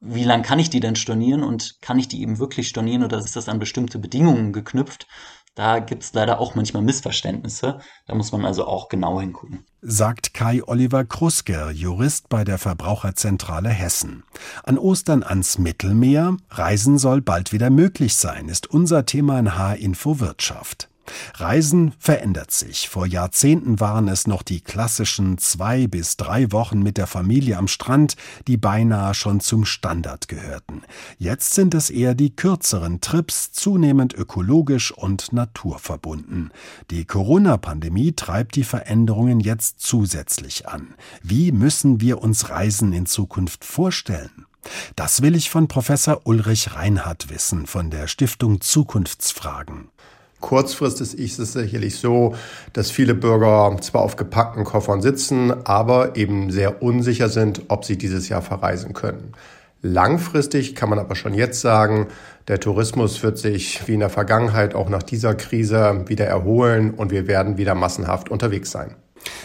wie 0.00 0.22
lang 0.22 0.42
kann 0.42 0.60
ich 0.60 0.70
die 0.70 0.78
denn 0.78 0.94
stornieren 0.94 1.42
und 1.42 1.82
kann 1.82 1.98
ich 1.98 2.06
die 2.06 2.22
eben 2.22 2.38
wirklich 2.38 2.68
stornieren 2.68 3.02
oder 3.02 3.18
ist 3.18 3.34
das 3.34 3.48
an 3.48 3.58
bestimmte 3.58 3.98
Bedingungen 3.98 4.52
geknüpft? 4.52 5.08
Da 5.56 5.80
gibt 5.80 6.04
es 6.04 6.14
leider 6.14 6.38
auch 6.38 6.54
manchmal 6.54 6.82
Missverständnisse. 6.82 7.80
Da 8.06 8.14
muss 8.14 8.32
man 8.32 8.46
also 8.46 8.64
auch 8.64 8.88
genau 8.88 9.20
hingucken. 9.20 9.66
Sagt 9.82 10.32
Kai 10.32 10.62
Oliver 10.64 11.04
Krusker, 11.04 11.72
Jurist 11.72 12.28
bei 12.28 12.44
der 12.44 12.58
Verbraucherzentrale 12.58 13.68
Hessen. 13.68 14.22
An 14.62 14.78
Ostern 14.78 15.24
ans 15.24 15.58
Mittelmeer. 15.58 16.36
Reisen 16.48 16.96
soll 16.96 17.20
bald 17.20 17.52
wieder 17.52 17.70
möglich 17.70 18.14
sein, 18.14 18.48
ist 18.48 18.68
unser 18.68 19.04
Thema 19.04 19.38
in 19.40 19.58
H-Info 19.58 20.20
Wirtschaft. 20.20 20.88
Reisen 21.34 21.92
verändert 21.98 22.50
sich. 22.50 22.88
Vor 22.88 23.06
Jahrzehnten 23.06 23.80
waren 23.80 24.08
es 24.08 24.26
noch 24.26 24.42
die 24.42 24.60
klassischen 24.60 25.38
zwei 25.38 25.86
bis 25.86 26.16
drei 26.16 26.52
Wochen 26.52 26.82
mit 26.82 26.96
der 26.96 27.06
Familie 27.06 27.58
am 27.58 27.68
Strand, 27.68 28.16
die 28.46 28.56
beinahe 28.56 29.14
schon 29.14 29.40
zum 29.40 29.64
Standard 29.64 30.28
gehörten. 30.28 30.82
Jetzt 31.18 31.54
sind 31.54 31.74
es 31.74 31.90
eher 31.90 32.14
die 32.14 32.34
kürzeren 32.34 33.00
Trips, 33.00 33.52
zunehmend 33.52 34.14
ökologisch 34.14 34.92
und 34.92 35.32
naturverbunden. 35.32 36.50
Die 36.90 37.04
Corona-Pandemie 37.04 38.12
treibt 38.12 38.56
die 38.56 38.64
Veränderungen 38.64 39.40
jetzt 39.40 39.80
zusätzlich 39.80 40.68
an. 40.68 40.94
Wie 41.22 41.52
müssen 41.52 42.00
wir 42.00 42.22
uns 42.22 42.50
Reisen 42.50 42.92
in 42.92 43.06
Zukunft 43.06 43.64
vorstellen? 43.64 44.46
Das 44.96 45.22
will 45.22 45.34
ich 45.34 45.50
von 45.50 45.68
Professor 45.68 46.20
Ulrich 46.24 46.74
Reinhardt 46.74 47.30
wissen 47.30 47.66
von 47.66 47.90
der 47.90 48.06
Stiftung 48.06 48.60
Zukunftsfragen. 48.60 49.88
Kurzfristig 50.42 51.18
ist 51.18 51.38
es 51.38 51.54
sicherlich 51.54 51.96
so, 51.96 52.34
dass 52.74 52.90
viele 52.90 53.14
Bürger 53.14 53.74
zwar 53.80 54.02
auf 54.02 54.16
gepackten 54.16 54.64
Koffern 54.64 55.00
sitzen, 55.00 55.52
aber 55.64 56.16
eben 56.16 56.50
sehr 56.50 56.82
unsicher 56.82 57.30
sind, 57.30 57.62
ob 57.68 57.86
sie 57.86 57.96
dieses 57.96 58.28
Jahr 58.28 58.42
verreisen 58.42 58.92
können. 58.92 59.32
Langfristig 59.82 60.74
kann 60.74 60.90
man 60.90 60.98
aber 60.98 61.14
schon 61.14 61.32
jetzt 61.32 61.60
sagen, 61.60 62.08
der 62.48 62.60
Tourismus 62.60 63.22
wird 63.22 63.38
sich 63.38 63.86
wie 63.86 63.94
in 63.94 64.00
der 64.00 64.10
Vergangenheit 64.10 64.74
auch 64.74 64.88
nach 64.88 65.02
dieser 65.02 65.34
Krise 65.34 66.04
wieder 66.06 66.26
erholen 66.26 66.92
und 66.94 67.12
wir 67.12 67.28
werden 67.28 67.56
wieder 67.56 67.74
massenhaft 67.74 68.28
unterwegs 68.28 68.70
sein. 68.72 68.96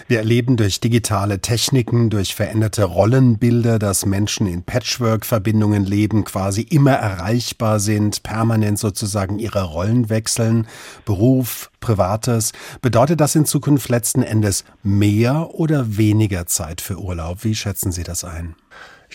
Wir 0.07 0.19
erleben 0.19 0.57
durch 0.57 0.79
digitale 0.79 1.39
Techniken, 1.39 2.09
durch 2.09 2.35
veränderte 2.35 2.83
Rollenbilder, 2.83 3.79
dass 3.79 4.05
Menschen 4.05 4.47
in 4.47 4.63
Patchwork-Verbindungen 4.63 5.85
leben, 5.85 6.23
quasi 6.23 6.61
immer 6.61 6.93
erreichbar 6.93 7.79
sind, 7.79 8.23
permanent 8.23 8.79
sozusagen 8.79 9.39
ihre 9.39 9.63
Rollen 9.63 10.09
wechseln, 10.09 10.67
Beruf, 11.05 11.71
Privates. 11.79 12.53
Bedeutet 12.81 13.19
das 13.19 13.35
in 13.35 13.45
Zukunft 13.45 13.89
letzten 13.89 14.23
Endes 14.23 14.63
mehr 14.83 15.53
oder 15.53 15.97
weniger 15.97 16.45
Zeit 16.45 16.81
für 16.81 16.97
Urlaub? 16.97 17.43
Wie 17.43 17.55
schätzen 17.55 17.91
Sie 17.91 18.03
das 18.03 18.23
ein? 18.23 18.55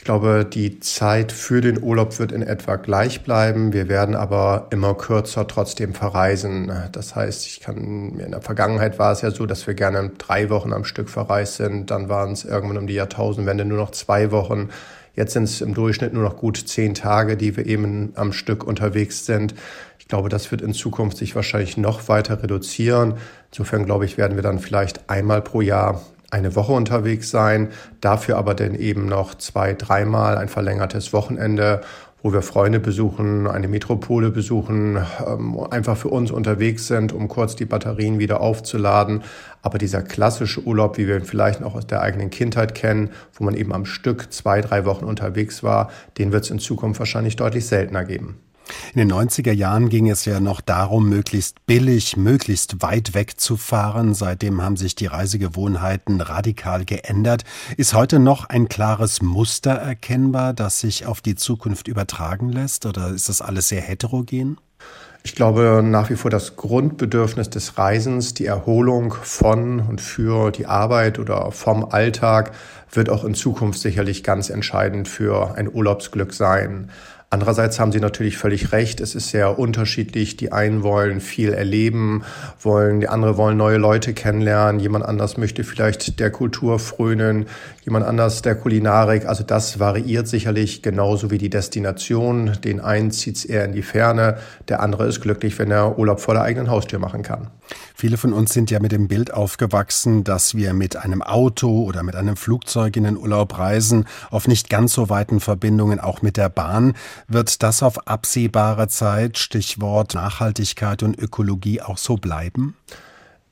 Ich 0.03 0.05
glaube, 0.05 0.45
die 0.45 0.81
Zeit 0.81 1.31
für 1.31 1.61
den 1.61 1.81
Urlaub 1.81 2.19
wird 2.19 2.33
in 2.33 2.43
etwa 2.43 2.75
gleich 2.75 3.23
bleiben. 3.23 3.73
Wir 3.73 3.89
werden 3.89 4.17
aber 4.17 4.67
immer 4.71 4.95
kürzer 4.95 5.47
trotzdem 5.47 5.95
verreisen. 5.95 6.73
Das 6.91 7.15
heißt, 7.15 7.47
ich 7.47 7.61
kann, 7.61 8.19
in 8.19 8.33
der 8.33 8.43
Vergangenheit 8.43 8.99
war 8.99 9.13
es 9.13 9.21
ja 9.21 9.31
so, 9.31 9.47
dass 9.47 9.65
wir 9.69 9.75
gerne 9.75 10.11
drei 10.19 10.51
Wochen 10.51 10.73
am 10.73 10.83
Stück 10.83 11.09
verreist 11.09 11.55
sind. 11.55 11.93
Dann 11.93 12.09
waren 12.09 12.33
es 12.33 12.45
irgendwann 12.45 12.79
um 12.79 12.89
die 12.89 12.95
Jahrtausendwende 12.95 13.65
nur 13.65 13.79
noch 13.79 13.93
zwei 13.93 14.33
Wochen. 14.33 14.71
Jetzt 15.15 15.35
sind 15.35 15.45
es 15.45 15.61
im 15.61 15.73
Durchschnitt 15.73 16.13
nur 16.13 16.25
noch 16.25 16.37
gut 16.37 16.57
zehn 16.57 16.95
Tage, 16.95 17.37
die 17.37 17.57
wir 17.57 17.67
eben 17.67 18.13
am 18.17 18.33
Stück 18.33 18.65
unterwegs 18.65 19.25
sind. 19.25 19.55
Ich 20.01 20.09
glaube, 20.09 20.29
das 20.29 20.51
wird 20.51 20.63
in 20.63 20.75
Zukunft 20.75 21.17
sich 21.17 21.37
wahrscheinlich 21.37 21.77
noch 21.77 22.09
weiter 22.09 22.43
reduzieren. 22.43 23.19
Insofern 23.53 23.85
glaube 23.85 24.07
ich, 24.07 24.19
werden 24.19 24.35
wir 24.35 24.43
dann 24.43 24.59
vielleicht 24.59 25.09
einmal 25.09 25.43
pro 25.43 25.61
Jahr 25.61 26.03
eine 26.33 26.57
Woche 26.57 26.73
unterwegs 26.73 27.31
sein, 27.31 27.69
dafür 28.01 28.39
aber 28.39 28.55
dann 28.55 28.75
eben 28.75 29.07
noch 29.07 29.35
zwei, 29.35 29.75
dreimal 29.75 30.39
ein 30.39 30.49
verlängertes 30.49 31.13
Wochenende, 31.13 31.83
wo 32.23 32.33
wir 32.33 32.41
Freunde 32.41 32.81
besuchen, 32.81 33.47
eine 33.47 33.69
Metropole 33.69 34.31
besuchen, 34.31 34.99
ähm, 35.27 35.61
einfach 35.71 35.97
für 35.97 36.09
uns 36.09 36.31
unterwegs 36.31 36.87
sind, 36.87 37.13
um 37.13 37.29
kurz 37.29 37.55
die 37.55 37.67
Batterien 37.67 38.19
wieder 38.19 38.41
aufzuladen. 38.41 39.23
Aber 39.61 39.77
dieser 39.77 40.03
klassische 40.03 40.65
Urlaub, 40.65 40.97
wie 40.97 41.07
wir 41.07 41.17
ihn 41.17 41.25
vielleicht 41.25 41.61
noch 41.61 41.75
aus 41.75 41.87
der 41.87 42.01
eigenen 42.01 42.31
Kindheit 42.31 42.75
kennen, 42.75 43.11
wo 43.35 43.45
man 43.45 43.55
eben 43.55 43.75
am 43.75 43.85
Stück 43.85 44.33
zwei, 44.33 44.63
drei 44.63 44.87
Wochen 44.87 45.05
unterwegs 45.05 45.63
war, 45.63 45.91
den 46.17 46.33
wird 46.33 46.45
es 46.45 46.51
in 46.51 46.61
Zukunft 46.61 46.99
wahrscheinlich 46.99 47.37
deutlich 47.37 47.67
seltener 47.67 48.05
geben. 48.05 48.39
In 48.95 48.99
den 48.99 49.13
90er 49.13 49.53
Jahren 49.53 49.89
ging 49.89 50.11
es 50.11 50.25
ja 50.25 50.41
noch 50.41 50.61
darum, 50.61 51.09
möglichst 51.09 51.65
billig, 51.67 52.17
möglichst 52.17 52.83
weit 52.83 53.15
weg 53.15 53.41
zu 53.41 53.57
fahren. 53.57 54.15
Seitdem 54.15 54.63
haben 54.63 54.77
sich 54.77 54.95
die 54.95 55.07
Reisegewohnheiten 55.07 56.21
radikal 56.21 56.85
geändert. 56.85 57.45
Ist 57.77 57.95
heute 57.95 58.19
noch 58.19 58.49
ein 58.49 58.69
klares 58.69 59.23
Muster 59.23 59.73
erkennbar, 59.73 60.53
das 60.53 60.81
sich 60.81 61.07
auf 61.07 61.21
die 61.21 61.35
Zukunft 61.35 61.89
übertragen 61.89 62.51
lässt? 62.51 62.87
Oder 62.87 63.09
ist 63.09 63.29
das 63.29 63.41
alles 63.41 63.69
sehr 63.69 63.81
heterogen? 63.81 64.59
Ich 65.25 65.37
glaube 65.37 65.83
nach 65.85 66.11
wie 66.11 66.17
vor 66.17 66.31
das 66.31 66.57
Grundbedürfnis 66.57 67.49
des 67.49 67.79
Reisens, 67.79 68.35
die 68.35 68.47
Erholung 68.47 69.15
von 69.15 69.79
und 69.79 70.01
für 70.01 70.51
die 70.51 70.67
Arbeit 70.67 71.21
oder 71.21 71.53
vom 71.53 71.85
Alltag 71.85 72.53
wird 72.91 73.09
auch 73.09 73.25
in 73.25 73.35
Zukunft 73.35 73.79
sicherlich 73.81 74.25
ganz 74.25 74.51
entscheidend 74.51 75.07
für 75.07 75.55
ein 75.55 75.73
Urlaubsglück 75.73 76.35
sein. 76.35 76.91
Andererseits 77.33 77.81
haben 77.81 77.93
Sie 77.93 77.99
natürlich 77.99 78.37
völlig 78.37 78.73
recht. 78.73 79.01
Es 79.01 79.15
ist 79.15 79.31
sehr 79.31 79.59
unterschiedlich. 79.59 80.37
Die 80.37 80.53
einen 80.53 80.83
wollen 80.83 81.23
viel 81.23 81.55
erleben, 81.55 82.25
wollen, 82.61 83.01
die 83.01 83.09
andere 83.09 83.39
wollen 83.39 83.57
neue 83.57 83.79
Leute 83.79 84.13
kennenlernen. 84.13 84.79
Jemand 84.79 85.07
anders 85.07 85.39
möchte 85.39 85.65
vielleicht 85.65 86.21
der 86.21 86.31
Kultur 86.31 86.79
frönen, 86.79 87.47
jemand 87.87 88.05
anders 88.05 88.43
der 88.43 88.55
Kulinarik. 88.55 89.25
Also 89.25 89.45
das 89.45 89.81
variiert 89.81 90.29
sicherlich 90.29 90.83
genauso 90.83 91.31
wie 91.31 91.39
die 91.39 91.49
Destination. 91.49 92.59
Den 92.63 92.81
einen 92.81 93.11
zieht 93.11 93.37
es 93.37 93.47
eher 93.47 93.65
in 93.65 93.73
die 93.73 93.81
Ferne. 93.81 94.37
Der 94.69 94.81
andere 94.81 95.07
ist 95.07 95.23
glücklich, 95.23 95.59
wenn 95.59 95.71
er 95.71 95.99
Urlaub 95.99 96.21
vor 96.21 96.35
der 96.35 96.43
eigenen 96.43 96.69
Haustür 96.69 96.99
machen 96.99 97.23
kann. 97.23 97.49
Viele 98.03 98.17
von 98.17 98.33
uns 98.33 98.53
sind 98.53 98.69
ja 98.73 98.81
mit 98.81 98.91
dem 98.91 99.07
Bild 99.07 99.33
aufgewachsen, 99.33 100.25
dass 100.25 100.57
wir 100.57 100.73
mit 100.73 100.97
einem 100.97 101.23
Auto 101.23 101.85
oder 101.85 102.03
mit 102.03 102.17
einem 102.17 102.35
Flugzeug 102.35 102.97
in 102.97 103.05
den 103.05 103.17
Urlaub 103.17 103.57
reisen, 103.57 104.07
auf 104.29 104.49
nicht 104.49 104.69
ganz 104.69 104.95
so 104.95 105.09
weiten 105.09 105.39
Verbindungen 105.39 106.01
auch 106.01 106.21
mit 106.21 106.37
der 106.37 106.49
Bahn. 106.49 106.95
Wird 107.29 107.63
das 107.63 107.81
auf 107.81 108.09
absehbare 108.09 108.89
Zeit, 108.89 109.39
Stichwort 109.39 110.15
Nachhaltigkeit 110.15 111.05
und 111.05 111.17
Ökologie, 111.17 111.81
auch 111.81 111.97
so 111.97 112.17
bleiben? 112.17 112.75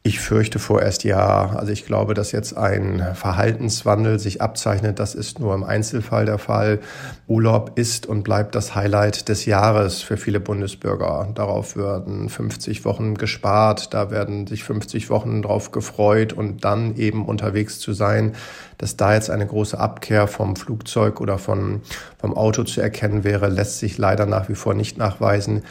Ich 0.02 0.18
fürchte 0.18 0.58
vorerst 0.58 1.04
ja. 1.04 1.50
Also 1.50 1.72
ich 1.72 1.84
glaube, 1.84 2.14
dass 2.14 2.32
jetzt 2.32 2.56
ein 2.56 3.14
Verhaltenswandel 3.14 4.18
sich 4.18 4.40
abzeichnet. 4.40 4.98
Das 4.98 5.14
ist 5.14 5.40
nur 5.40 5.54
im 5.54 5.62
Einzelfall 5.62 6.24
der 6.24 6.38
Fall. 6.38 6.80
Urlaub 7.26 7.78
ist 7.78 8.06
und 8.06 8.22
bleibt 8.22 8.54
das 8.54 8.74
Highlight 8.74 9.28
des 9.28 9.44
Jahres 9.44 10.00
für 10.00 10.16
viele 10.16 10.40
Bundesbürger. 10.40 11.28
Darauf 11.34 11.76
werden 11.76 12.30
50 12.30 12.86
Wochen 12.86 13.14
gespart. 13.16 13.92
Da 13.92 14.10
werden 14.10 14.46
sich 14.46 14.64
50 14.64 15.10
Wochen 15.10 15.42
drauf 15.42 15.70
gefreut 15.70 16.32
und 16.32 16.64
dann 16.64 16.96
eben 16.96 17.26
unterwegs 17.26 17.78
zu 17.78 17.92
sein. 17.92 18.32
Dass 18.78 18.96
da 18.96 19.12
jetzt 19.12 19.28
eine 19.28 19.46
große 19.46 19.78
Abkehr 19.78 20.28
vom 20.28 20.56
Flugzeug 20.56 21.20
oder 21.20 21.36
von, 21.36 21.82
vom 22.16 22.32
Auto 22.34 22.64
zu 22.64 22.80
erkennen 22.80 23.22
wäre, 23.22 23.48
lässt 23.48 23.80
sich 23.80 23.98
leider 23.98 24.24
nach 24.24 24.48
wie 24.48 24.54
vor 24.54 24.72
nicht 24.72 24.96
nachweisen. 24.96 25.62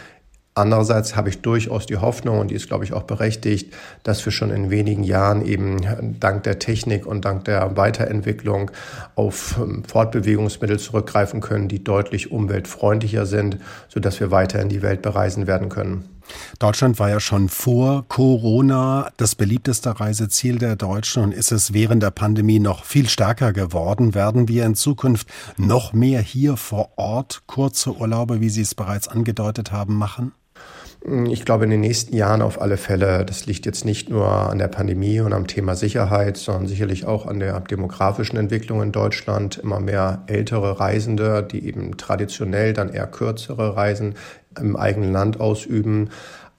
Andererseits 0.60 1.16
habe 1.16 1.30
ich 1.30 1.42
durchaus 1.42 1.86
die 1.86 1.98
Hoffnung, 1.98 2.40
und 2.40 2.52
die 2.52 2.56
ist, 2.56 2.68
glaube 2.68 2.84
ich, 2.84 2.92
auch 2.92 3.04
berechtigt, 3.04 3.74
dass 4.04 4.26
wir 4.26 4.34
schon 4.34 4.50
in 4.50 4.70
wenigen 4.70 5.04
Jahren 5.04 5.46
eben 5.46 6.18
dank 6.20 6.44
der 6.44 6.60
Technik 6.60 7.06
und 7.06 7.24
dank 7.24 7.46
der 7.46 7.78
Weiterentwicklung 7.78 8.70
auf 9.16 9.58
ähm, 9.58 9.84
Fortbewegungsmittel 9.86 10.78
zurückgreifen 10.78 11.40
können, 11.40 11.70
die 11.70 11.82
deutlich 11.82 12.32
umweltfreundlicher 12.32 13.26
sind, 13.26 13.58
sodass 13.88 14.20
wir 14.20 14.32
weiter 14.32 14.62
in 14.62 14.68
die 14.68 14.82
Welt 14.82 15.02
bereisen 15.02 15.48
werden 15.48 15.70
können. 15.70 16.04
Deutschland 16.60 17.00
war 17.00 17.10
ja 17.10 17.20
schon 17.20 17.50
vor 17.50 18.06
Corona 18.08 19.10
das 19.18 19.36
beliebteste 19.36 20.00
Reiseziel 20.00 20.60
der 20.60 20.76
Deutschen 20.76 21.24
und 21.24 21.34
ist 21.34 21.52
es 21.52 21.74
während 21.74 22.04
der 22.04 22.12
Pandemie 22.12 22.60
noch 22.60 22.84
viel 22.84 23.10
stärker 23.10 23.54
geworden. 23.54 24.14
Werden 24.14 24.48
wir 24.48 24.66
in 24.66 24.76
Zukunft 24.76 25.28
noch 25.58 25.94
mehr 25.94 26.22
hier 26.22 26.58
vor 26.58 26.90
Ort 26.98 27.44
kurze 27.48 27.96
Urlaube, 27.96 28.42
wie 28.42 28.50
Sie 28.50 28.62
es 28.62 28.76
bereits 28.76 29.08
angedeutet 29.08 29.72
haben, 29.72 29.96
machen? 29.96 30.34
Ich 31.02 31.46
glaube, 31.46 31.64
in 31.64 31.70
den 31.70 31.80
nächsten 31.80 32.14
Jahren 32.14 32.42
auf 32.42 32.62
alle 32.62 32.76
Fälle, 32.76 33.24
das 33.26 33.46
liegt 33.46 33.66
jetzt 33.66 33.86
nicht 33.86 34.10
nur 34.10 34.28
an 34.28 34.58
der 34.58 34.68
Pandemie 34.68 35.22
und 35.22 35.32
am 35.32 35.48
Thema 35.48 35.76
Sicherheit, 35.76 36.36
sondern 36.36 36.68
sicherlich 36.68 37.06
auch 37.06 37.26
an 37.26 37.40
der 37.40 37.58
demografischen 37.62 38.38
Entwicklung 38.38 38.82
in 38.82 38.92
Deutschland. 38.92 39.58
Immer 39.58 39.80
mehr 39.80 40.24
ältere 40.28 40.78
Reisende, 40.82 41.42
die 41.42 41.66
eben 41.66 41.96
traditionell 41.96 42.74
dann 42.74 42.90
eher 42.90 43.08
kürzere 43.08 43.78
Reisen 43.78 44.16
im 44.60 44.76
eigenen 44.76 45.14
Land 45.14 45.40
ausüben. 45.40 46.10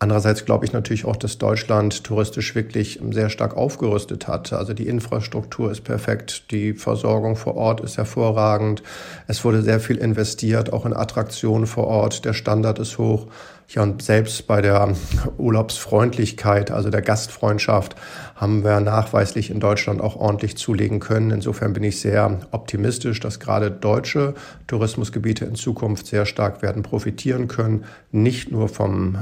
Andererseits 0.02 0.46
glaube 0.46 0.64
ich 0.64 0.72
natürlich 0.72 1.04
auch, 1.04 1.16
dass 1.16 1.36
Deutschland 1.36 2.04
touristisch 2.04 2.54
wirklich 2.54 2.98
sehr 3.10 3.28
stark 3.28 3.54
aufgerüstet 3.54 4.26
hat. 4.26 4.54
Also 4.54 4.72
die 4.72 4.88
Infrastruktur 4.88 5.70
ist 5.70 5.84
perfekt, 5.84 6.50
die 6.50 6.72
Versorgung 6.72 7.36
vor 7.36 7.56
Ort 7.56 7.82
ist 7.82 7.98
hervorragend. 7.98 8.82
Es 9.26 9.44
wurde 9.44 9.60
sehr 9.60 9.78
viel 9.78 9.98
investiert, 9.98 10.72
auch 10.72 10.86
in 10.86 10.94
Attraktionen 10.94 11.66
vor 11.66 11.86
Ort. 11.86 12.24
Der 12.24 12.32
Standard 12.32 12.78
ist 12.78 12.96
hoch. 12.96 13.26
Ja, 13.72 13.84
und 13.84 14.02
selbst 14.02 14.48
bei 14.48 14.60
der 14.60 14.96
Urlaubsfreundlichkeit, 15.38 16.72
also 16.72 16.90
der 16.90 17.02
Gastfreundschaft, 17.02 17.94
haben 18.34 18.64
wir 18.64 18.80
nachweislich 18.80 19.48
in 19.48 19.60
Deutschland 19.60 20.00
auch 20.00 20.16
ordentlich 20.16 20.56
zulegen 20.56 20.98
können. 20.98 21.30
Insofern 21.30 21.72
bin 21.72 21.84
ich 21.84 22.00
sehr 22.00 22.40
optimistisch, 22.50 23.20
dass 23.20 23.38
gerade 23.38 23.70
deutsche 23.70 24.34
Tourismusgebiete 24.66 25.44
in 25.44 25.54
Zukunft 25.54 26.08
sehr 26.08 26.26
stark 26.26 26.62
werden 26.62 26.82
profitieren 26.82 27.46
können. 27.46 27.84
Nicht 28.10 28.50
nur 28.50 28.68
vom, 28.68 29.18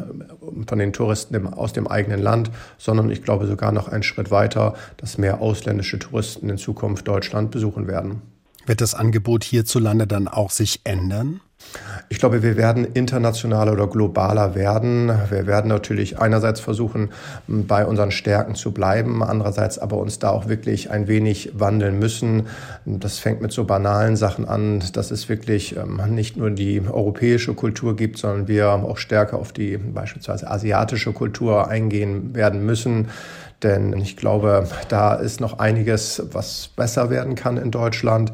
von 0.67 0.79
den 0.79 0.95
Touristen 0.95 1.47
aus 1.53 1.75
dem 1.75 1.87
eigenen 1.87 2.23
Land, 2.23 2.51
sondern 2.79 3.11
ich 3.11 3.23
glaube 3.23 3.47
sogar 3.47 3.73
noch 3.73 3.89
einen 3.89 4.03
Schritt 4.03 4.31
weiter, 4.31 4.73
dass 4.97 5.19
mehr 5.19 5.43
ausländische 5.43 5.99
Touristen 5.99 6.49
in 6.49 6.57
Zukunft 6.57 7.07
Deutschland 7.07 7.51
besuchen 7.51 7.87
werden. 7.87 8.23
Wird 8.65 8.81
das 8.81 8.95
Angebot 8.95 9.45
hierzulande 9.45 10.07
dann 10.07 10.27
auch 10.27 10.51
sich 10.51 10.81
ändern? 10.85 11.43
Ich 12.11 12.19
glaube, 12.19 12.43
wir 12.43 12.57
werden 12.57 12.85
internationaler 12.85 13.73
oder 13.73 13.87
globaler 13.87 14.55
werden. 14.55 15.13
Wir 15.29 15.47
werden 15.47 15.69
natürlich 15.69 16.19
einerseits 16.19 16.61
versuchen, 16.61 17.11
bei 17.47 17.85
unseren 17.85 18.11
Stärken 18.11 18.55
zu 18.55 18.73
bleiben, 18.73 19.23
andererseits 19.23 19.79
aber 19.79 19.99
uns 19.99 20.19
da 20.19 20.31
auch 20.31 20.49
wirklich 20.49 20.91
ein 20.91 21.07
wenig 21.07 21.53
wandeln 21.55 21.99
müssen. 21.99 22.47
Das 22.87 23.19
fängt 23.19 23.43
mit 23.43 23.53
so 23.53 23.65
banalen 23.65 24.17
Sachen 24.17 24.49
an, 24.49 24.83
dass 24.95 25.11
es 25.11 25.29
wirklich 25.29 25.77
ähm, 25.77 26.01
nicht 26.09 26.37
nur 26.37 26.51
die 26.51 26.81
europäische 26.81 27.55
Kultur 27.55 27.95
gibt, 27.95 28.19
sondern 28.19 28.49
wir 28.49 28.71
auch 28.71 28.97
stärker 28.97 29.39
auf 29.39 29.53
die 29.53 29.77
beispielsweise 29.77 30.51
asiatische 30.51 31.13
Kultur 31.13 31.69
eingehen 31.69 32.35
werden 32.35 32.65
müssen. 32.65 33.09
Denn 33.63 33.93
ich 33.95 34.17
glaube, 34.17 34.69
da 34.89 35.15
ist 35.15 35.41
noch 35.41 35.59
einiges, 35.59 36.23
was 36.33 36.71
besser 36.77 37.11
werden 37.11 37.35
kann 37.35 37.57
in 37.57 37.73
Deutschland. 37.73 38.33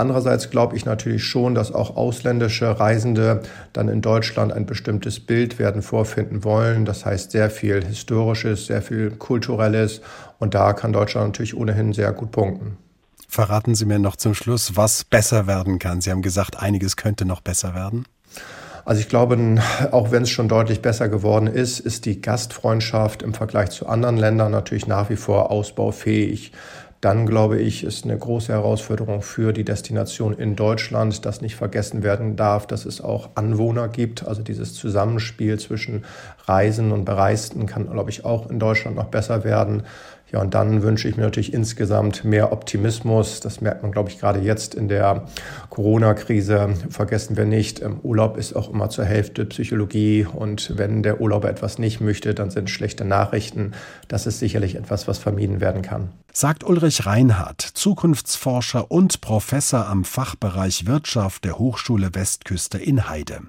Andererseits 0.00 0.50
glaube 0.50 0.76
ich 0.76 0.84
natürlich 0.84 1.24
schon, 1.24 1.56
dass 1.56 1.72
auch 1.72 1.96
ausländische 1.96 2.78
Reisende 2.78 3.42
dann 3.72 3.88
in 3.88 4.00
Deutschland 4.00 4.52
ein 4.52 4.64
bestimmtes 4.64 5.18
Bild 5.18 5.58
werden 5.58 5.82
vorfinden 5.82 6.44
wollen. 6.44 6.84
Das 6.84 7.04
heißt 7.04 7.32
sehr 7.32 7.50
viel 7.50 7.84
Historisches, 7.84 8.66
sehr 8.66 8.80
viel 8.80 9.10
Kulturelles. 9.10 10.00
Und 10.38 10.54
da 10.54 10.72
kann 10.72 10.92
Deutschland 10.92 11.26
natürlich 11.26 11.56
ohnehin 11.56 11.92
sehr 11.92 12.12
gut 12.12 12.30
punkten. 12.30 12.76
Verraten 13.26 13.74
Sie 13.74 13.86
mir 13.86 13.98
noch 13.98 14.14
zum 14.14 14.34
Schluss, 14.34 14.76
was 14.76 15.02
besser 15.02 15.48
werden 15.48 15.80
kann. 15.80 16.00
Sie 16.00 16.12
haben 16.12 16.22
gesagt, 16.22 16.60
einiges 16.60 16.96
könnte 16.96 17.24
noch 17.24 17.40
besser 17.40 17.74
werden. 17.74 18.04
Also 18.84 19.00
ich 19.00 19.08
glaube, 19.08 19.36
auch 19.90 20.12
wenn 20.12 20.22
es 20.22 20.30
schon 20.30 20.48
deutlich 20.48 20.80
besser 20.80 21.08
geworden 21.08 21.48
ist, 21.48 21.80
ist 21.80 22.06
die 22.06 22.22
Gastfreundschaft 22.22 23.22
im 23.22 23.34
Vergleich 23.34 23.70
zu 23.70 23.88
anderen 23.88 24.16
Ländern 24.16 24.52
natürlich 24.52 24.86
nach 24.86 25.10
wie 25.10 25.16
vor 25.16 25.50
ausbaufähig. 25.50 26.52
Dann 27.00 27.26
glaube 27.26 27.60
ich, 27.60 27.84
ist 27.84 28.04
eine 28.04 28.18
große 28.18 28.52
Herausforderung 28.52 29.22
für 29.22 29.52
die 29.52 29.64
Destination 29.64 30.32
in 30.32 30.56
Deutschland, 30.56 31.24
dass 31.24 31.40
nicht 31.40 31.54
vergessen 31.54 32.02
werden 32.02 32.34
darf, 32.34 32.66
dass 32.66 32.84
es 32.86 33.00
auch 33.00 33.30
Anwohner 33.36 33.86
gibt. 33.86 34.26
Also 34.26 34.42
dieses 34.42 34.74
Zusammenspiel 34.74 35.60
zwischen 35.60 36.04
Reisen 36.46 36.90
und 36.90 37.04
Bereisten 37.04 37.66
kann, 37.66 37.88
glaube 37.88 38.10
ich, 38.10 38.24
auch 38.24 38.50
in 38.50 38.58
Deutschland 38.58 38.96
noch 38.96 39.06
besser 39.06 39.44
werden. 39.44 39.84
Ja, 40.30 40.40
und 40.40 40.54
dann 40.54 40.82
wünsche 40.82 41.08
ich 41.08 41.16
mir 41.16 41.22
natürlich 41.22 41.54
insgesamt 41.54 42.24
mehr 42.24 42.52
Optimismus. 42.52 43.40
Das 43.40 43.62
merkt 43.62 43.82
man, 43.82 43.92
glaube 43.92 44.10
ich, 44.10 44.18
gerade 44.18 44.40
jetzt 44.40 44.74
in 44.74 44.88
der 44.88 45.24
Corona-Krise. 45.70 46.74
Vergessen 46.90 47.38
wir 47.38 47.46
nicht, 47.46 47.82
Urlaub 48.02 48.36
ist 48.36 48.54
auch 48.54 48.70
immer 48.70 48.90
zur 48.90 49.06
Hälfte 49.06 49.46
Psychologie. 49.46 50.26
Und 50.26 50.76
wenn 50.76 51.02
der 51.02 51.20
Urlauber 51.22 51.48
etwas 51.48 51.78
nicht 51.78 52.00
möchte, 52.00 52.34
dann 52.34 52.50
sind 52.50 52.68
schlechte 52.68 53.06
Nachrichten. 53.06 53.72
Das 54.08 54.26
ist 54.26 54.38
sicherlich 54.38 54.74
etwas, 54.74 55.08
was 55.08 55.18
vermieden 55.18 55.60
werden 55.60 55.80
kann. 55.80 56.10
Sagt 56.32 56.62
Ulrich 56.62 57.06
Reinhardt, 57.06 57.62
Zukunftsforscher 57.62 58.90
und 58.90 59.22
Professor 59.22 59.86
am 59.86 60.04
Fachbereich 60.04 60.86
Wirtschaft 60.86 61.44
der 61.44 61.58
Hochschule 61.58 62.14
Westküste 62.14 62.76
in 62.76 63.08
Heide. 63.08 63.40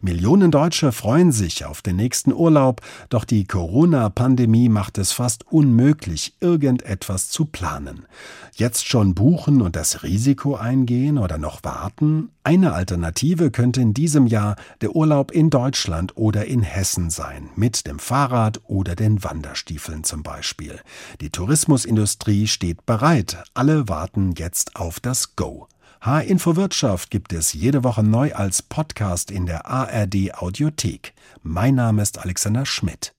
Millionen 0.00 0.50
Deutsche 0.50 0.92
freuen 0.92 1.32
sich 1.32 1.64
auf 1.64 1.82
den 1.82 1.96
nächsten 1.96 2.32
Urlaub, 2.32 2.80
doch 3.08 3.24
die 3.24 3.44
Corona-Pandemie 3.44 4.68
macht 4.68 4.98
es 4.98 5.12
fast 5.12 5.50
unmöglich, 5.50 6.34
irgendetwas 6.40 7.28
zu 7.28 7.46
planen. 7.46 8.06
Jetzt 8.54 8.88
schon 8.88 9.14
buchen 9.14 9.60
und 9.60 9.76
das 9.76 10.02
Risiko 10.02 10.54
eingehen 10.54 11.18
oder 11.18 11.38
noch 11.38 11.62
warten? 11.62 12.30
Eine 12.42 12.72
Alternative 12.72 13.50
könnte 13.50 13.80
in 13.80 13.92
diesem 13.92 14.26
Jahr 14.26 14.56
der 14.80 14.94
Urlaub 14.94 15.30
in 15.30 15.50
Deutschland 15.50 16.16
oder 16.16 16.46
in 16.46 16.62
Hessen 16.62 17.10
sein, 17.10 17.50
mit 17.56 17.86
dem 17.86 17.98
Fahrrad 17.98 18.60
oder 18.64 18.94
den 18.94 19.24
Wanderstiefeln 19.24 20.04
zum 20.04 20.22
Beispiel. 20.22 20.80
Die 21.20 21.30
Tourismusindustrie 21.30 22.46
steht 22.46 22.86
bereit, 22.86 23.42
alle 23.54 23.88
warten 23.88 24.32
jetzt 24.36 24.76
auf 24.76 25.00
das 25.00 25.36
Go. 25.36 25.68
H-Info 26.00 26.56
Wirtschaft 26.56 27.10
gibt 27.10 27.32
es 27.32 27.52
jede 27.52 27.82
Woche 27.82 28.02
neu 28.02 28.32
als 28.32 28.62
Podcast 28.62 29.30
in 29.30 29.46
der 29.46 29.66
ARD 29.66 30.34
Audiothek. 30.34 31.14
Mein 31.42 31.74
Name 31.74 32.02
ist 32.02 32.18
Alexander 32.18 32.66
Schmidt. 32.66 33.15